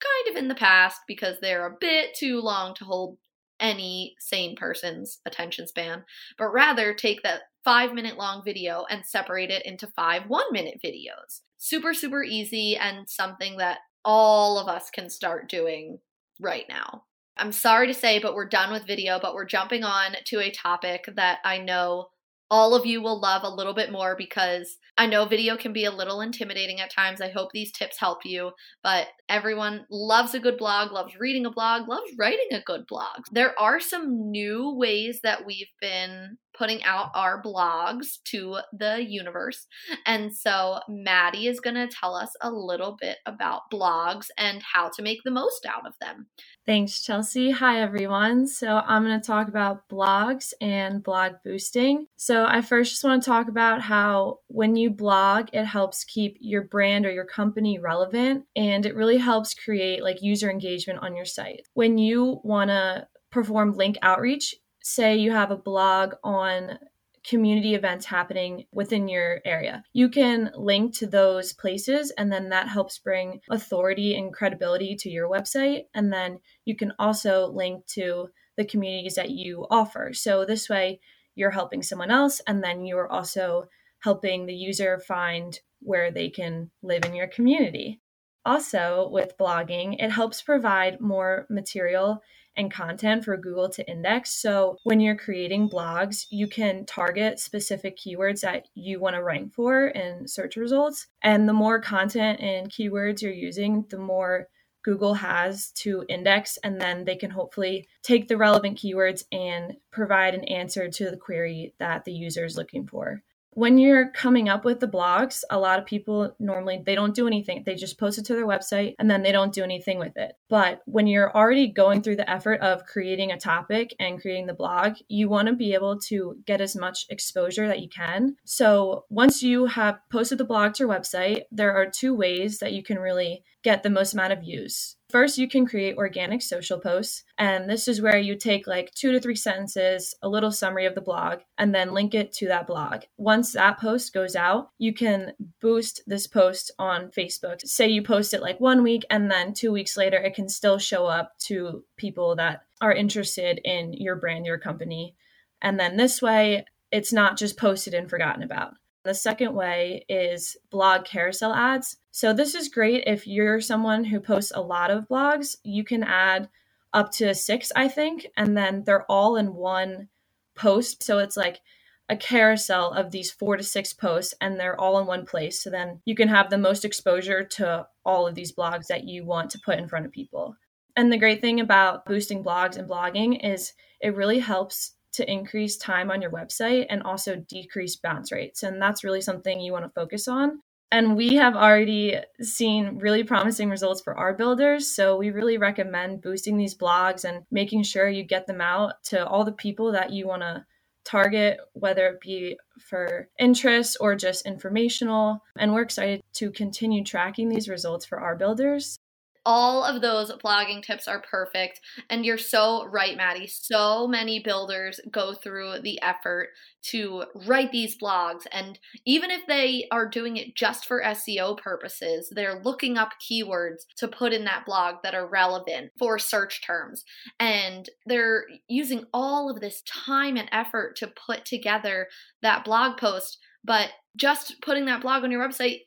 kind 0.00 0.36
of 0.36 0.42
in 0.42 0.48
the 0.48 0.54
past 0.54 1.00
because 1.06 1.36
they're 1.40 1.66
a 1.66 1.76
bit 1.80 2.14
too 2.18 2.40
long 2.40 2.74
to 2.74 2.84
hold 2.84 3.16
any 3.60 4.14
sane 4.18 4.56
person's 4.56 5.20
attention 5.24 5.66
span, 5.66 6.04
but 6.36 6.52
rather 6.52 6.92
take 6.92 7.22
that 7.22 7.42
five 7.64 7.94
minute 7.94 8.18
long 8.18 8.42
video 8.44 8.84
and 8.90 9.06
separate 9.06 9.50
it 9.50 9.64
into 9.64 9.86
five 9.86 10.24
one 10.28 10.46
minute 10.52 10.80
videos. 10.84 11.40
Super, 11.56 11.94
super 11.94 12.22
easy 12.22 12.76
and 12.76 13.08
something 13.08 13.56
that 13.56 13.78
all 14.04 14.58
of 14.58 14.68
us 14.68 14.90
can 14.90 15.08
start 15.08 15.48
doing 15.48 15.98
right 16.40 16.66
now. 16.68 17.04
I'm 17.36 17.52
sorry 17.52 17.86
to 17.88 17.94
say, 17.94 18.18
but 18.18 18.34
we're 18.34 18.48
done 18.48 18.72
with 18.72 18.86
video, 18.86 19.18
but 19.20 19.34
we're 19.34 19.44
jumping 19.44 19.82
on 19.84 20.16
to 20.26 20.40
a 20.40 20.50
topic 20.50 21.08
that 21.16 21.38
I 21.44 21.58
know 21.58 22.08
all 22.50 22.74
of 22.74 22.86
you 22.86 23.02
will 23.02 23.20
love 23.20 23.42
a 23.42 23.48
little 23.48 23.74
bit 23.74 23.90
more 23.90 24.14
because 24.16 24.76
I 24.96 25.06
know 25.06 25.24
video 25.24 25.56
can 25.56 25.72
be 25.72 25.84
a 25.84 25.90
little 25.90 26.20
intimidating 26.20 26.80
at 26.80 26.92
times. 26.92 27.20
I 27.20 27.30
hope 27.30 27.50
these 27.52 27.72
tips 27.72 27.98
help 27.98 28.24
you, 28.24 28.52
but 28.82 29.08
everyone 29.28 29.86
loves 29.90 30.34
a 30.34 30.40
good 30.40 30.58
blog, 30.58 30.92
loves 30.92 31.18
reading 31.18 31.46
a 31.46 31.50
blog, 31.50 31.88
loves 31.88 32.10
writing 32.18 32.48
a 32.52 32.62
good 32.62 32.86
blog. 32.86 33.24
There 33.32 33.58
are 33.58 33.80
some 33.80 34.30
new 34.30 34.74
ways 34.74 35.20
that 35.22 35.46
we've 35.46 35.70
been 35.80 36.38
putting 36.56 36.82
out 36.84 37.10
our 37.14 37.42
blogs 37.42 38.22
to 38.24 38.58
the 38.72 39.04
universe. 39.04 39.66
And 40.06 40.34
so 40.34 40.80
Maddie 40.88 41.48
is 41.48 41.60
going 41.60 41.74
to 41.74 41.88
tell 41.88 42.14
us 42.14 42.30
a 42.40 42.50
little 42.50 42.96
bit 43.00 43.18
about 43.26 43.62
blogs 43.72 44.26
and 44.38 44.62
how 44.62 44.90
to 44.90 45.02
make 45.02 45.18
the 45.24 45.30
most 45.30 45.66
out 45.66 45.86
of 45.86 45.94
them. 46.00 46.26
Thanks, 46.66 47.02
Chelsea. 47.02 47.50
Hi, 47.50 47.82
everyone. 47.82 48.46
So, 48.46 48.80
I'm 48.86 49.04
going 49.04 49.20
to 49.20 49.26
talk 49.26 49.48
about 49.48 49.86
blogs 49.90 50.54
and 50.62 51.02
blog 51.02 51.34
boosting. 51.44 52.06
So, 52.16 52.46
I 52.46 52.62
first 52.62 52.92
just 52.92 53.04
want 53.04 53.22
to 53.22 53.28
talk 53.28 53.48
about 53.48 53.82
how 53.82 54.38
when 54.46 54.74
you 54.74 54.88
blog, 54.88 55.48
it 55.52 55.66
helps 55.66 56.04
keep 56.04 56.38
your 56.40 56.62
brand 56.62 57.04
or 57.04 57.12
your 57.12 57.26
company 57.26 57.78
relevant 57.78 58.44
and 58.56 58.86
it 58.86 58.94
really 58.94 59.13
helps 59.18 59.54
create 59.54 60.02
like 60.02 60.22
user 60.22 60.50
engagement 60.50 61.00
on 61.00 61.16
your 61.16 61.24
site. 61.24 61.66
When 61.74 61.98
you 61.98 62.40
want 62.44 62.70
to 62.70 63.06
perform 63.30 63.72
link 63.72 63.96
outreach, 64.02 64.54
say 64.82 65.16
you 65.16 65.32
have 65.32 65.50
a 65.50 65.56
blog 65.56 66.14
on 66.22 66.78
community 67.26 67.74
events 67.74 68.04
happening 68.04 68.66
within 68.70 69.08
your 69.08 69.40
area. 69.46 69.82
You 69.94 70.10
can 70.10 70.50
link 70.54 70.94
to 70.98 71.06
those 71.06 71.54
places, 71.54 72.10
and 72.18 72.30
then 72.30 72.50
that 72.50 72.68
helps 72.68 72.98
bring 72.98 73.40
authority 73.50 74.14
and 74.14 74.32
credibility 74.32 74.94
to 74.96 75.08
your 75.08 75.28
website. 75.28 75.84
And 75.94 76.12
then 76.12 76.40
you 76.66 76.76
can 76.76 76.92
also 76.98 77.46
link 77.46 77.86
to 77.94 78.28
the 78.56 78.64
communities 78.66 79.14
that 79.14 79.30
you 79.30 79.66
offer. 79.70 80.12
So 80.12 80.44
this 80.44 80.68
way, 80.68 81.00
you're 81.34 81.50
helping 81.50 81.82
someone 81.82 82.10
else, 82.10 82.40
and 82.46 82.62
then 82.62 82.84
you're 82.84 83.10
also 83.10 83.68
helping 84.00 84.44
the 84.44 84.54
user 84.54 84.98
find 84.98 85.58
where 85.80 86.10
they 86.10 86.28
can 86.28 86.70
live 86.82 87.04
in 87.06 87.14
your 87.14 87.26
community. 87.26 88.00
Also, 88.46 89.08
with 89.10 89.38
blogging, 89.38 89.96
it 89.98 90.10
helps 90.10 90.42
provide 90.42 91.00
more 91.00 91.46
material 91.48 92.22
and 92.56 92.70
content 92.70 93.24
for 93.24 93.36
Google 93.36 93.68
to 93.70 93.90
index. 93.90 94.40
So 94.40 94.76
when 94.84 95.00
you're 95.00 95.16
creating 95.16 95.70
blogs, 95.70 96.26
you 96.30 96.46
can 96.46 96.86
target 96.86 97.40
specific 97.40 97.98
keywords 97.98 98.40
that 98.40 98.66
you 98.74 99.00
want 99.00 99.16
to 99.16 99.22
rank 99.22 99.54
for 99.54 99.88
in 99.88 100.28
search 100.28 100.56
results. 100.56 101.08
And 101.22 101.48
the 101.48 101.52
more 101.52 101.80
content 101.80 102.40
and 102.40 102.70
keywords 102.70 103.22
you're 103.22 103.32
using, 103.32 103.86
the 103.88 103.98
more 103.98 104.48
Google 104.84 105.14
has 105.14 105.70
to 105.72 106.04
index, 106.10 106.58
and 106.62 106.78
then 106.78 107.06
they 107.06 107.16
can 107.16 107.30
hopefully 107.30 107.88
take 108.02 108.28
the 108.28 108.36
relevant 108.36 108.78
keywords 108.78 109.24
and 109.32 109.74
provide 109.90 110.34
an 110.34 110.44
answer 110.44 110.88
to 110.90 111.10
the 111.10 111.16
query 111.16 111.74
that 111.78 112.04
the 112.04 112.12
user 112.12 112.44
is 112.44 112.58
looking 112.58 112.86
for. 112.86 113.22
When 113.54 113.78
you're 113.78 114.10
coming 114.10 114.48
up 114.48 114.64
with 114.64 114.80
the 114.80 114.88
blogs 114.88 115.42
a 115.50 115.58
lot 115.58 115.78
of 115.78 115.86
people 115.86 116.34
normally 116.38 116.82
they 116.84 116.94
don't 116.94 117.14
do 117.14 117.26
anything. 117.26 117.62
They 117.64 117.74
just 117.74 117.98
post 117.98 118.18
it 118.18 118.24
to 118.26 118.34
their 118.34 118.46
website 118.46 118.94
and 118.98 119.10
then 119.10 119.22
they 119.22 119.32
don't 119.32 119.52
do 119.52 119.62
anything 119.62 119.98
with 119.98 120.16
it. 120.16 120.32
But 120.48 120.82
when 120.86 121.06
you're 121.06 121.34
already 121.34 121.68
going 121.68 122.02
through 122.02 122.16
the 122.16 122.30
effort 122.30 122.60
of 122.60 122.84
creating 122.84 123.32
a 123.32 123.38
topic 123.38 123.94
and 123.98 124.20
creating 124.20 124.46
the 124.46 124.54
blog 124.54 124.94
you 125.08 125.28
want 125.28 125.48
to 125.48 125.54
be 125.54 125.74
able 125.74 125.98
to 126.00 126.36
get 126.46 126.60
as 126.60 126.76
much 126.76 127.06
exposure 127.10 127.68
that 127.68 127.80
you 127.80 127.88
can. 127.88 128.36
So 128.44 129.04
once 129.08 129.42
you 129.42 129.66
have 129.66 129.98
posted 130.10 130.38
the 130.38 130.44
blog 130.44 130.74
to 130.74 130.84
your 130.84 130.92
website 130.92 131.42
there 131.50 131.74
are 131.74 131.86
two 131.86 132.14
ways 132.14 132.58
that 132.58 132.72
you 132.72 132.82
can 132.82 132.98
really 132.98 133.44
get 133.62 133.82
the 133.82 133.90
most 133.90 134.12
amount 134.12 134.32
of 134.32 134.40
views 134.40 134.96
First, 135.14 135.38
you 135.38 135.46
can 135.46 135.64
create 135.64 135.96
organic 135.96 136.42
social 136.42 136.80
posts. 136.80 137.22
And 137.38 137.70
this 137.70 137.86
is 137.86 138.02
where 138.02 138.18
you 138.18 138.34
take 138.34 138.66
like 138.66 138.92
two 138.96 139.12
to 139.12 139.20
three 139.20 139.36
sentences, 139.36 140.12
a 140.22 140.28
little 140.28 140.50
summary 140.50 140.86
of 140.86 140.96
the 140.96 141.00
blog, 141.00 141.38
and 141.56 141.72
then 141.72 141.94
link 141.94 142.16
it 142.16 142.32
to 142.32 142.48
that 142.48 142.66
blog. 142.66 143.02
Once 143.16 143.52
that 143.52 143.78
post 143.78 144.12
goes 144.12 144.34
out, 144.34 144.70
you 144.78 144.92
can 144.92 145.32
boost 145.60 146.02
this 146.08 146.26
post 146.26 146.72
on 146.80 147.12
Facebook. 147.16 147.60
Say 147.64 147.90
you 147.90 148.02
post 148.02 148.34
it 148.34 148.42
like 148.42 148.58
one 148.58 148.82
week, 148.82 149.04
and 149.08 149.30
then 149.30 149.54
two 149.54 149.70
weeks 149.70 149.96
later, 149.96 150.16
it 150.16 150.34
can 150.34 150.48
still 150.48 150.78
show 150.78 151.06
up 151.06 151.38
to 151.42 151.84
people 151.96 152.34
that 152.34 152.64
are 152.80 152.92
interested 152.92 153.60
in 153.62 153.92
your 153.92 154.16
brand, 154.16 154.46
your 154.46 154.58
company. 154.58 155.14
And 155.62 155.78
then 155.78 155.96
this 155.96 156.20
way, 156.22 156.64
it's 156.90 157.12
not 157.12 157.38
just 157.38 157.56
posted 157.56 157.94
and 157.94 158.10
forgotten 158.10 158.42
about. 158.42 158.74
The 159.04 159.14
second 159.14 159.54
way 159.54 160.06
is 160.08 160.56
blog 160.70 161.04
carousel 161.04 161.52
ads. 161.52 161.98
So, 162.10 162.32
this 162.32 162.54
is 162.54 162.68
great 162.70 163.04
if 163.06 163.26
you're 163.26 163.60
someone 163.60 164.04
who 164.04 164.18
posts 164.18 164.52
a 164.54 164.62
lot 164.62 164.90
of 164.90 165.08
blogs. 165.08 165.56
You 165.62 165.84
can 165.84 166.02
add 166.02 166.48
up 166.94 167.12
to 167.12 167.34
six, 167.34 167.70
I 167.76 167.88
think, 167.88 168.26
and 168.36 168.56
then 168.56 168.84
they're 168.84 169.10
all 169.10 169.36
in 169.36 169.54
one 169.54 170.08
post. 170.54 171.02
So, 171.02 171.18
it's 171.18 171.36
like 171.36 171.60
a 172.08 172.16
carousel 172.16 172.92
of 172.92 173.10
these 173.10 173.30
four 173.30 173.58
to 173.58 173.62
six 173.62 173.92
posts, 173.92 174.32
and 174.40 174.58
they're 174.58 174.80
all 174.80 174.98
in 174.98 175.06
one 175.06 175.26
place. 175.26 175.62
So, 175.62 175.68
then 175.68 176.00
you 176.06 176.14
can 176.14 176.28
have 176.28 176.48
the 176.48 176.56
most 176.56 176.86
exposure 176.86 177.44
to 177.44 177.86
all 178.06 178.26
of 178.26 178.34
these 178.34 178.54
blogs 178.54 178.86
that 178.86 179.04
you 179.04 179.26
want 179.26 179.50
to 179.50 179.60
put 179.60 179.78
in 179.78 179.86
front 179.86 180.06
of 180.06 180.12
people. 180.12 180.56
And 180.96 181.12
the 181.12 181.18
great 181.18 181.42
thing 181.42 181.60
about 181.60 182.06
boosting 182.06 182.42
blogs 182.42 182.78
and 182.78 182.88
blogging 182.88 183.44
is 183.44 183.74
it 184.00 184.16
really 184.16 184.38
helps 184.38 184.94
to 185.14 185.30
increase 185.30 185.76
time 185.76 186.10
on 186.10 186.20
your 186.20 186.30
website 186.30 186.86
and 186.90 187.02
also 187.02 187.36
decrease 187.36 187.96
bounce 187.96 188.30
rates. 188.32 188.62
And 188.62 188.80
that's 188.80 189.04
really 189.04 189.20
something 189.20 189.60
you 189.60 189.72
want 189.72 189.84
to 189.84 190.00
focus 190.00 190.28
on. 190.28 190.60
And 190.92 191.16
we 191.16 191.34
have 191.34 191.56
already 191.56 192.18
seen 192.40 192.98
really 192.98 193.24
promising 193.24 193.68
results 193.68 194.00
for 194.00 194.16
our 194.16 194.32
builders. 194.32 194.86
So 194.86 195.16
we 195.16 195.30
really 195.30 195.58
recommend 195.58 196.22
boosting 196.22 196.56
these 196.56 196.76
blogs 196.76 197.24
and 197.24 197.44
making 197.50 197.82
sure 197.82 198.08
you 198.08 198.22
get 198.22 198.46
them 198.46 198.60
out 198.60 199.02
to 199.04 199.26
all 199.26 199.44
the 199.44 199.52
people 199.52 199.90
that 199.92 200.12
you 200.12 200.28
want 200.28 200.42
to 200.42 200.64
target, 201.04 201.58
whether 201.72 202.06
it 202.06 202.20
be 202.20 202.56
for 202.78 203.28
interest 203.38 203.96
or 204.00 204.14
just 204.14 204.46
informational. 204.46 205.42
And 205.58 205.72
we're 205.72 205.82
excited 205.82 206.22
to 206.34 206.50
continue 206.50 207.02
tracking 207.02 207.48
these 207.48 207.68
results 207.68 208.06
for 208.06 208.20
our 208.20 208.36
builders 208.36 208.98
all 209.46 209.84
of 209.84 210.00
those 210.00 210.32
blogging 210.32 210.82
tips 210.82 211.06
are 211.06 211.20
perfect. 211.20 211.80
And 212.08 212.24
you're 212.24 212.38
so 212.38 212.86
right, 212.86 213.16
Maddie. 213.16 213.46
So 213.46 214.06
many 214.06 214.40
builders 214.40 215.00
go 215.10 215.34
through 215.34 215.80
the 215.82 216.00
effort 216.02 216.48
to 216.90 217.24
write 217.46 217.72
these 217.72 217.96
blogs. 217.96 218.42
And 218.52 218.78
even 219.06 219.30
if 219.30 219.42
they 219.46 219.86
are 219.90 220.08
doing 220.08 220.36
it 220.36 220.54
just 220.54 220.86
for 220.86 221.02
SEO 221.02 221.58
purposes, 221.58 222.32
they're 222.34 222.62
looking 222.62 222.96
up 222.96 223.12
keywords 223.20 223.82
to 223.98 224.08
put 224.08 224.32
in 224.32 224.44
that 224.44 224.64
blog 224.66 224.96
that 225.02 225.14
are 225.14 225.28
relevant 225.28 225.92
for 225.98 226.18
search 226.18 226.62
terms. 226.66 227.04
And 227.38 227.88
they're 228.06 228.44
using 228.68 229.04
all 229.12 229.50
of 229.50 229.60
this 229.60 229.82
time 229.82 230.36
and 230.36 230.48
effort 230.52 230.96
to 230.96 231.12
put 231.26 231.44
together 231.44 232.08
that 232.42 232.64
blog 232.64 232.98
post. 232.98 233.38
But 233.62 233.90
just 234.16 234.60
putting 234.62 234.84
that 234.86 235.00
blog 235.00 235.24
on 235.24 235.30
your 235.30 235.46
website 235.46 235.80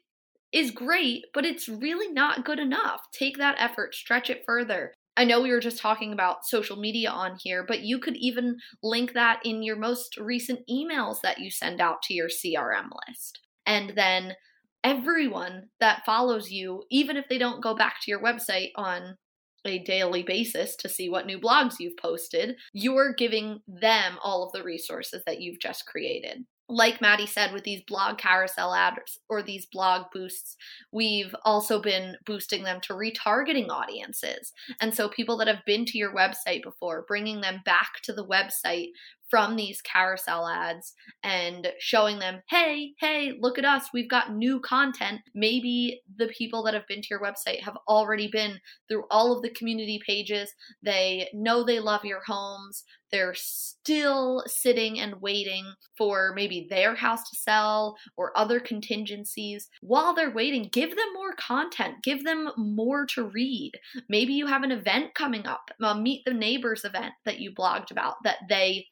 is 0.52 0.72
great, 0.72 1.26
but 1.34 1.46
it's 1.46 1.68
really 1.68 2.12
not 2.12 2.46
good 2.46 2.60
enough. 2.60 3.02
Take 3.14 3.38
that 3.38 3.56
effort, 3.60 3.96
stretch 3.96 4.30
it 4.30 4.44
further. 4.46 4.94
I 5.18 5.26
know 5.26 5.42
we 5.42 5.52
were 5.52 5.60
just 5.60 5.80
talking 5.80 6.14
about 6.14 6.46
social 6.46 6.78
media 6.78 7.10
on 7.10 7.38
here, 7.42 7.66
but 7.68 7.82
you 7.82 8.00
could 8.00 8.16
even 8.18 8.58
link 8.84 9.14
that 9.14 9.40
in 9.44 9.64
your 9.64 9.76
most 9.76 10.16
recent 10.18 10.60
emails 10.70 11.22
that 11.22 11.40
you 11.40 11.50
send 11.50 11.82
out 11.82 12.04
to 12.04 12.14
your 12.14 12.30
CRM 12.30 12.90
list. 13.08 13.40
And 13.66 13.94
then 13.96 14.36
everyone 14.84 15.70
that 15.80 16.06
follows 16.06 16.52
you, 16.52 16.84
even 16.92 17.18
if 17.18 17.26
they 17.30 17.40
don't 17.40 17.64
go 17.64 17.76
back 17.76 17.96
to 18.02 18.12
your 18.12 18.22
website 18.22 18.70
on 18.76 19.18
a 19.66 19.80
daily 19.80 20.22
basis 20.22 20.76
to 20.78 20.88
see 20.88 21.10
what 21.10 21.26
new 21.26 21.40
blogs 21.40 21.76
you've 21.80 21.98
posted, 21.98 22.56
you're 22.72 23.14
giving 23.14 23.60
them 23.68 24.18
all 24.24 24.46
of 24.46 24.52
the 24.54 24.64
resources 24.64 25.24
that 25.26 25.42
you've 25.42 25.60
just 25.60 25.88
created 25.88 26.46
like 26.70 27.00
Maddie 27.00 27.28
said, 27.28 27.54
with 27.54 27.64
these 27.64 27.82
blog 27.88 28.18
carousel 28.18 28.74
ads 28.74 29.20
or 29.30 29.42
these 29.42 29.66
blog 29.66 30.08
boosts, 30.14 30.58
we've 30.92 31.34
also 31.46 31.82
been 31.82 32.18
boosting 32.26 32.64
them 32.64 32.82
to 32.82 32.94
retargeting 32.94 33.70
audiences. 33.70 34.52
And 34.82 34.94
so, 34.94 35.08
people 35.08 35.38
that 35.38 35.48
have 35.48 35.64
been 35.66 35.86
to 35.86 35.98
your 35.98 36.14
website 36.14 36.64
before, 36.64 37.06
bringing 37.08 37.42
them 37.42 37.62
back 37.64 38.02
to 38.04 38.14
the 38.14 38.26
website 38.26 38.90
from 39.30 39.56
these 39.56 39.82
carousel 39.82 40.48
ads 40.48 40.94
and 41.24 41.72
showing 41.80 42.20
them, 42.20 42.42
hey, 42.50 42.94
hey, 43.00 43.34
look 43.40 43.58
at 43.58 43.66
us, 43.66 43.90
we've 43.94 44.10
got 44.10 44.34
new 44.34 44.60
content. 44.60 45.22
Maybe 45.36 46.02
the 46.18 46.28
people 46.28 46.64
that 46.64 46.74
have 46.74 46.88
been 46.88 47.02
to 47.02 47.08
your 47.10 47.22
website 47.22 47.62
have 47.62 47.78
already 47.88 48.30
been 48.32 48.60
through 48.88 49.04
all 49.12 49.36
of 49.36 49.42
the 49.42 49.50
community 49.52 50.00
pages. 50.06 50.54
They 50.84 51.30
know 51.34 51.64
they 51.64 51.80
love 51.80 52.06
your 52.06 52.22
homes. 52.26 52.84
They're 53.12 53.36
still 53.36 54.44
sitting 54.48 55.00
and 55.00 55.22
waiting 55.22 55.66
for 55.98 56.34
maybe 56.36 56.68
their 56.70 56.94
house 56.94 57.30
to 57.30 57.38
sell 57.38 57.96
or 58.18 58.38
other 58.38 58.60
contingencies. 58.60 59.70
While 59.82 60.14
they're 60.14 60.34
waiting, 60.34 60.70
give 60.72 60.90
them 60.90 61.14
more 61.14 61.34
content, 61.34 62.04
give 62.04 62.26
them 62.26 62.52
more 62.58 63.06
to 63.08 63.24
read. 63.24 63.72
Maybe 64.10 64.34
you 64.34 64.46
have 64.48 64.64
an 64.64 64.72
event 64.72 65.16
coming 65.16 65.48
up, 65.48 65.72
a 65.82 65.96
Meet 65.96 66.24
the 66.26 66.34
Neighbors 66.34 66.84
event 66.84 67.14
that 67.26 67.40
you 67.40 67.54
blogged 67.54 67.92
about 67.92 68.16
that 68.24 68.38
they 68.50 68.86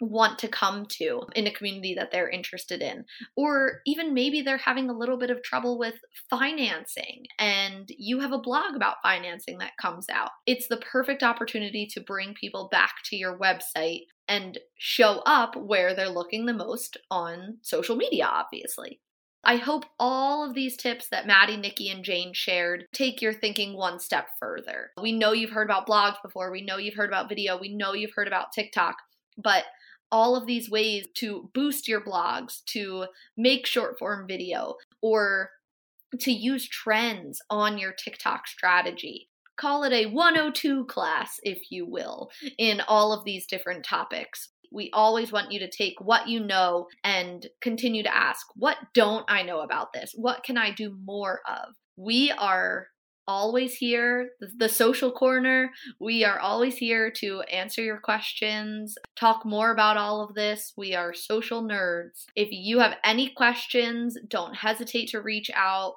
want 0.00 0.38
to 0.40 0.48
come 0.48 0.86
to 0.86 1.22
in 1.34 1.46
a 1.46 1.52
community 1.52 1.94
that 1.94 2.10
they're 2.10 2.28
interested 2.28 2.82
in. 2.82 3.04
Or 3.36 3.80
even 3.86 4.14
maybe 4.14 4.42
they're 4.42 4.56
having 4.56 4.90
a 4.90 4.96
little 4.96 5.16
bit 5.16 5.30
of 5.30 5.42
trouble 5.42 5.78
with 5.78 5.94
financing 6.28 7.24
and 7.38 7.88
you 7.96 8.20
have 8.20 8.32
a 8.32 8.38
blog 8.38 8.74
about 8.74 8.96
financing 9.02 9.58
that 9.58 9.76
comes 9.80 10.06
out. 10.10 10.30
It's 10.46 10.68
the 10.68 10.78
perfect 10.78 11.22
opportunity 11.22 11.86
to 11.92 12.00
bring 12.00 12.34
people 12.34 12.68
back 12.70 12.94
to 13.06 13.16
your 13.16 13.38
website 13.38 14.02
and 14.28 14.58
show 14.78 15.22
up 15.26 15.54
where 15.56 15.94
they're 15.94 16.08
looking 16.08 16.46
the 16.46 16.54
most 16.54 16.96
on 17.10 17.58
social 17.62 17.96
media, 17.96 18.26
obviously. 18.26 19.00
I 19.46 19.56
hope 19.56 19.84
all 20.00 20.48
of 20.48 20.54
these 20.54 20.76
tips 20.76 21.08
that 21.10 21.26
Maddie, 21.26 21.58
Nikki, 21.58 21.90
and 21.90 22.02
Jane 22.02 22.32
shared 22.32 22.86
take 22.94 23.20
your 23.20 23.34
thinking 23.34 23.76
one 23.76 24.00
step 24.00 24.28
further. 24.40 24.90
We 25.00 25.12
know 25.12 25.32
you've 25.32 25.50
heard 25.50 25.68
about 25.68 25.86
blogs 25.86 26.16
before, 26.22 26.50
we 26.50 26.64
know 26.64 26.78
you've 26.78 26.94
heard 26.94 27.10
about 27.10 27.28
video, 27.28 27.58
we 27.58 27.74
know 27.74 27.92
you've 27.92 28.14
heard 28.14 28.26
about 28.26 28.52
TikTok, 28.52 28.96
but 29.36 29.64
all 30.14 30.36
of 30.36 30.46
these 30.46 30.70
ways 30.70 31.08
to 31.12 31.50
boost 31.52 31.88
your 31.88 32.00
blogs, 32.00 32.62
to 32.66 33.06
make 33.36 33.66
short 33.66 33.98
form 33.98 34.28
video, 34.28 34.76
or 35.02 35.50
to 36.20 36.30
use 36.30 36.68
trends 36.68 37.42
on 37.50 37.78
your 37.78 37.92
TikTok 37.92 38.46
strategy. 38.46 39.28
Call 39.56 39.82
it 39.82 39.92
a 39.92 40.06
102 40.06 40.84
class, 40.84 41.40
if 41.42 41.62
you 41.68 41.84
will, 41.84 42.30
in 42.58 42.80
all 42.86 43.12
of 43.12 43.24
these 43.24 43.44
different 43.44 43.84
topics. 43.84 44.50
We 44.70 44.88
always 44.92 45.32
want 45.32 45.50
you 45.50 45.58
to 45.58 45.68
take 45.68 46.00
what 46.00 46.28
you 46.28 46.38
know 46.38 46.86
and 47.02 47.48
continue 47.60 48.04
to 48.04 48.16
ask, 48.16 48.46
what 48.54 48.76
don't 48.94 49.24
I 49.28 49.42
know 49.42 49.62
about 49.62 49.92
this? 49.92 50.12
What 50.14 50.44
can 50.44 50.56
I 50.56 50.70
do 50.70 50.96
more 51.04 51.40
of? 51.48 51.74
We 51.96 52.30
are 52.30 52.86
always 53.26 53.74
here, 53.74 54.30
the, 54.58 54.68
social 54.68 55.10
corner. 55.10 55.70
We 56.00 56.24
are 56.24 56.38
always 56.38 56.76
here 56.76 57.10
to 57.18 57.42
answer 57.42 57.82
your 57.82 58.00
questions, 58.00 58.96
talk 59.16 59.44
more 59.44 59.70
about 59.70 59.96
all 59.96 60.22
of 60.22 60.34
this. 60.34 60.72
We 60.76 60.94
are 60.94 61.14
social 61.14 61.62
nerds. 61.62 62.24
If 62.34 62.48
you 62.50 62.80
have 62.80 62.96
any 63.04 63.30
questions, 63.30 64.18
don't 64.28 64.54
hesitate 64.54 65.08
to 65.10 65.20
reach 65.20 65.50
out. 65.54 65.94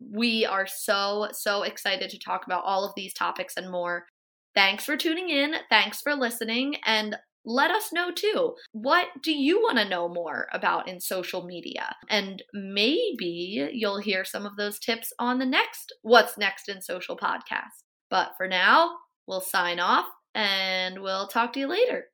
We 0.00 0.46
are 0.46 0.66
so, 0.66 1.28
so 1.32 1.62
excited 1.62 2.10
to 2.10 2.18
talk 2.18 2.46
about 2.46 2.64
all 2.64 2.84
of 2.84 2.92
these 2.96 3.14
topics 3.14 3.54
and 3.56 3.70
more. 3.70 4.06
Thanks 4.54 4.84
for 4.84 4.96
tuning 4.96 5.28
in. 5.28 5.54
Thanks 5.68 6.00
for 6.00 6.14
listening. 6.14 6.76
And 6.84 7.16
let 7.44 7.70
us 7.70 7.92
know 7.92 8.10
too. 8.10 8.54
What 8.72 9.06
do 9.22 9.32
you 9.32 9.60
want 9.60 9.78
to 9.78 9.88
know 9.88 10.08
more 10.08 10.46
about 10.52 10.88
in 10.88 11.00
social 11.00 11.44
media? 11.44 11.96
And 12.08 12.42
maybe 12.52 13.70
you'll 13.72 14.00
hear 14.00 14.24
some 14.24 14.46
of 14.46 14.56
those 14.56 14.78
tips 14.78 15.12
on 15.18 15.38
the 15.38 15.46
next 15.46 15.92
What's 16.02 16.36
Next 16.36 16.68
in 16.68 16.82
Social 16.82 17.16
podcast. 17.16 17.84
But 18.10 18.32
for 18.36 18.48
now, 18.48 18.96
we'll 19.26 19.40
sign 19.40 19.80
off 19.80 20.06
and 20.34 21.00
we'll 21.00 21.28
talk 21.28 21.52
to 21.54 21.60
you 21.60 21.68
later. 21.68 22.04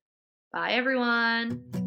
Bye, 0.53 0.73
everyone. 0.73 1.86